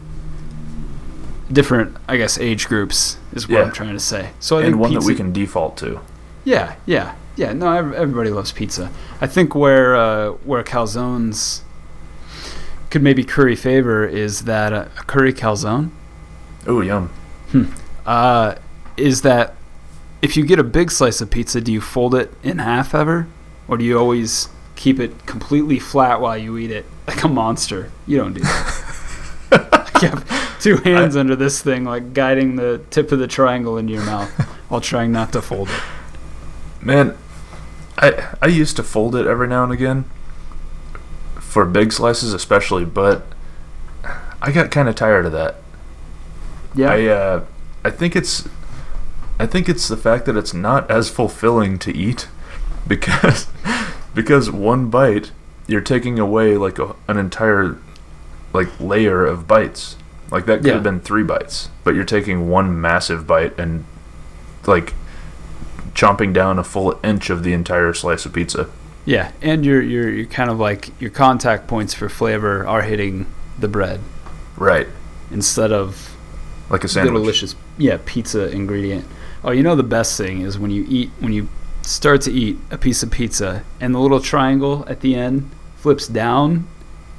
[1.51, 3.63] different, I guess, age groups is what Yeah.
[3.65, 4.29] I'm trying to say.
[4.39, 5.99] So I and think one pizza, that we can default to.
[6.43, 7.53] Yeah, yeah, yeah.
[7.53, 8.91] No, everybody loves pizza.
[9.21, 11.61] I think where uh, where calzones
[12.89, 15.89] could maybe curry favor is that uh, a curry calzone
[16.67, 17.09] Oh, yum.
[18.05, 18.55] uh,
[18.97, 19.55] is that
[20.21, 23.27] if you get a big slice of pizza, do you fold it in half ever,
[23.67, 27.91] or do you always keep it completely flat while you eat it like a monster?
[28.07, 28.79] You don't do that.
[30.01, 34.05] have two hands under this thing, like guiding the tip of the triangle into your
[34.05, 34.29] mouth
[34.69, 35.81] while trying not to fold it.
[36.81, 37.17] Man,
[37.97, 40.05] I I used to fold it every now and again
[41.39, 43.25] for big slices especially, but
[44.41, 45.55] I got kind of tired of that.
[46.75, 47.45] Yeah, I uh,
[47.85, 48.47] I think it's
[49.39, 52.27] I think it's the fact that it's not as fulfilling to eat
[52.87, 53.47] because
[54.15, 55.31] because one bite
[55.67, 57.77] you're taking away like a, an entire
[58.53, 59.95] like layer of bites.
[60.31, 60.73] Like that could Yeah.
[60.75, 63.83] have been three bites, but you're taking one massive bite and
[64.65, 64.93] like
[65.93, 68.67] chomping down a full inch of the entire slice of pizza.
[69.05, 73.25] yeah, and your your your kind of like your contact points for flavor are hitting
[73.59, 73.99] the bread
[74.57, 74.87] Right.
[75.29, 76.15] instead of
[76.69, 77.13] Like a sandwich.
[77.21, 79.05] delicious yeah pizza ingredient.
[79.43, 81.49] Oh, you know the best thing is when you eat when you
[81.81, 86.07] start to eat a piece of pizza and the little triangle at the end flips
[86.07, 86.65] down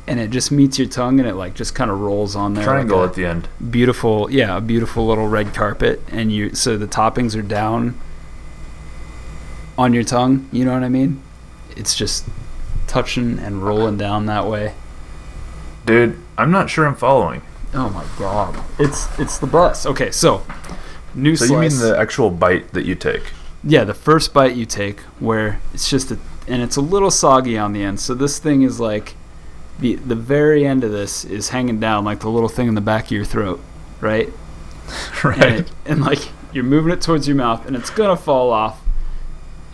[0.07, 2.65] and it just meets your tongue and it like just kind of rolls on there.
[2.65, 3.49] Triangle like at the end.
[3.71, 7.99] beautiful yeah, a beautiful little red carpet and you so the toppings are down
[9.77, 11.23] on your tongue, you know what I mean?
[11.77, 12.27] It's just
[12.87, 14.75] touching and rolling down that way.
[15.87, 17.43] Dude, I'm not sure I'm following.
[17.73, 18.63] Oh my god.
[18.79, 19.87] It's it's the best.
[19.87, 20.47] Okay, so
[21.15, 21.73] new So slice.
[21.73, 23.33] you mean the actual bite that you take?
[23.63, 27.57] Yeah, the first bite you take, where it's just a, and it's a little soggy
[27.57, 27.99] on the end.
[27.99, 29.15] So this thing is like,
[29.79, 32.81] the the very end of this is hanging down like the little thing in the
[32.81, 33.61] back of your throat,
[34.01, 34.33] right?
[35.25, 35.43] right.
[35.43, 38.81] And, it, and like you're moving it towards your mouth, and it's gonna fall off.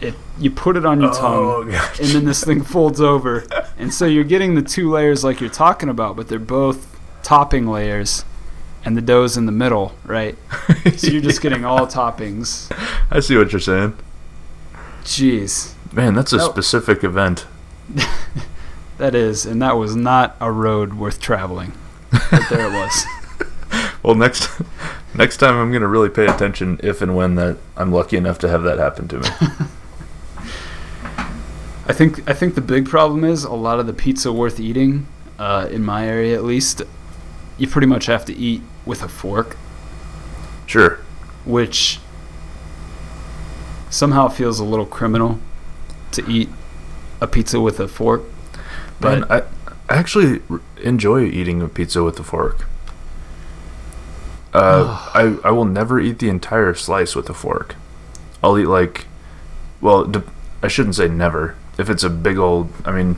[0.01, 1.98] It you put it on your oh, tongue, Oh, gosh.
[2.01, 3.44] and then this thing folds over,
[3.78, 7.66] and so you're getting the two layers like you're talking about, but they're both topping
[7.66, 8.24] layers,
[8.82, 10.38] and the dough's in the middle, right?
[10.96, 12.72] So you're just getting all toppings.
[13.11, 13.94] I see what you're saying.
[15.03, 15.74] Jeez.
[15.92, 16.53] Man, that's a Nope.
[16.53, 17.46] specific event.
[19.01, 21.72] That is, and that was not a road worth traveling.
[22.11, 23.07] But there it was.
[24.03, 24.48] Well, next
[25.14, 28.48] next time I'm gonna really pay attention if and when that I'm lucky enough to
[28.48, 29.28] have that happen to me.
[31.86, 35.07] I think I think the big problem is a lot of the pizza worth eating,
[35.38, 36.82] uh, in my area at least,
[37.59, 39.57] you pretty much have to eat with a fork,
[40.66, 41.01] sure.
[41.44, 42.01] which
[43.90, 45.38] somehow feels a little criminal
[46.12, 46.48] to eat
[47.20, 48.22] a pizza with a fork.
[49.01, 49.30] Man, But
[49.88, 50.40] I, I actually
[50.82, 52.66] enjoy eating a pizza with a fork.
[54.53, 57.76] Uh, I I will never eat the entire slice with a fork.
[58.42, 59.07] I'll eat like,
[59.80, 60.11] well,
[60.62, 61.55] I shouldn't say never.
[61.78, 63.16] If it's a big old, I mean,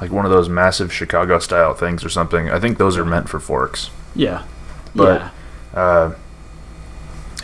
[0.00, 2.50] like one of those massive Chicago style things or something.
[2.50, 3.90] I think those are meant for forks.
[4.14, 4.44] yeah,
[4.94, 5.30] But- yeah,
[5.80, 6.14] Uh,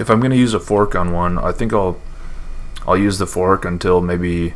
[0.01, 1.99] if I'm gonna use a fork on one, I think I'll
[2.87, 4.55] I'll use the fork until maybe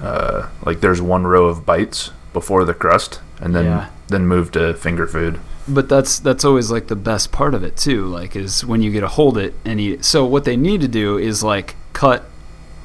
[0.00, 3.86] uh, like there's one row of bites before the crust, and then Yeah.
[4.08, 5.38] then move to finger food.
[5.68, 8.04] but that's that's always like the best part of it too.
[8.06, 10.04] Like is when you get to hold it and eat it.
[10.04, 12.24] So what they need to do is like cut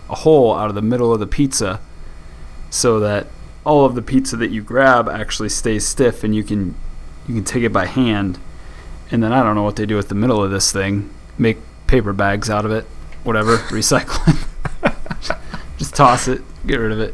[0.09, 1.79] a hole out of the middle of the pizza,
[2.69, 3.27] so that
[3.65, 6.75] all of the pizza that you grab actually stays stiff and you can
[7.27, 8.37] you can take it by hand.
[9.11, 11.09] And then I don't know what they do with the middle of this thing.
[11.37, 12.85] Make paper bags out of it,
[13.23, 14.37] whatever, Recycling.
[15.77, 17.13] Just toss it, get rid of it.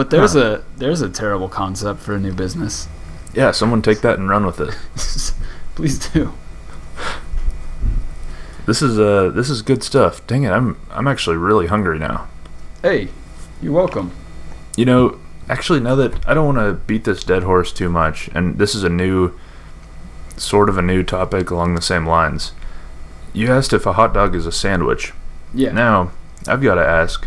[0.00, 0.60] But there's Huh.
[0.60, 2.88] a there's a terrible concept for a new business.
[3.34, 4.74] Yeah, someone take that and run with it.
[5.74, 6.32] Please do.
[8.64, 10.26] This is uh this is good stuff.
[10.26, 12.28] Dang it, I'm I'm actually really hungry now.
[12.80, 13.08] Hey,
[13.60, 14.12] you're welcome.
[14.74, 15.18] You know,
[15.50, 18.74] actually now that I don't want to beat this dead horse too much and this
[18.74, 19.38] is a new
[20.38, 22.52] sort of a new topic along the same lines.
[23.34, 25.12] You asked if a hot dog is a sandwich.
[25.52, 25.72] Yeah.
[25.72, 26.12] Now,
[26.48, 27.26] I've got to ask.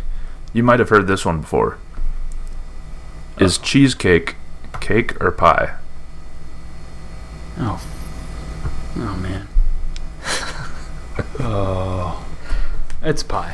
[0.53, 1.77] You might have heard this one before.
[3.39, 4.35] Is cheesecake
[4.79, 5.75] cake or pie?
[7.57, 7.81] Oh.
[8.97, 9.47] Oh man.
[11.39, 12.25] oh.
[13.01, 13.51] It's pie.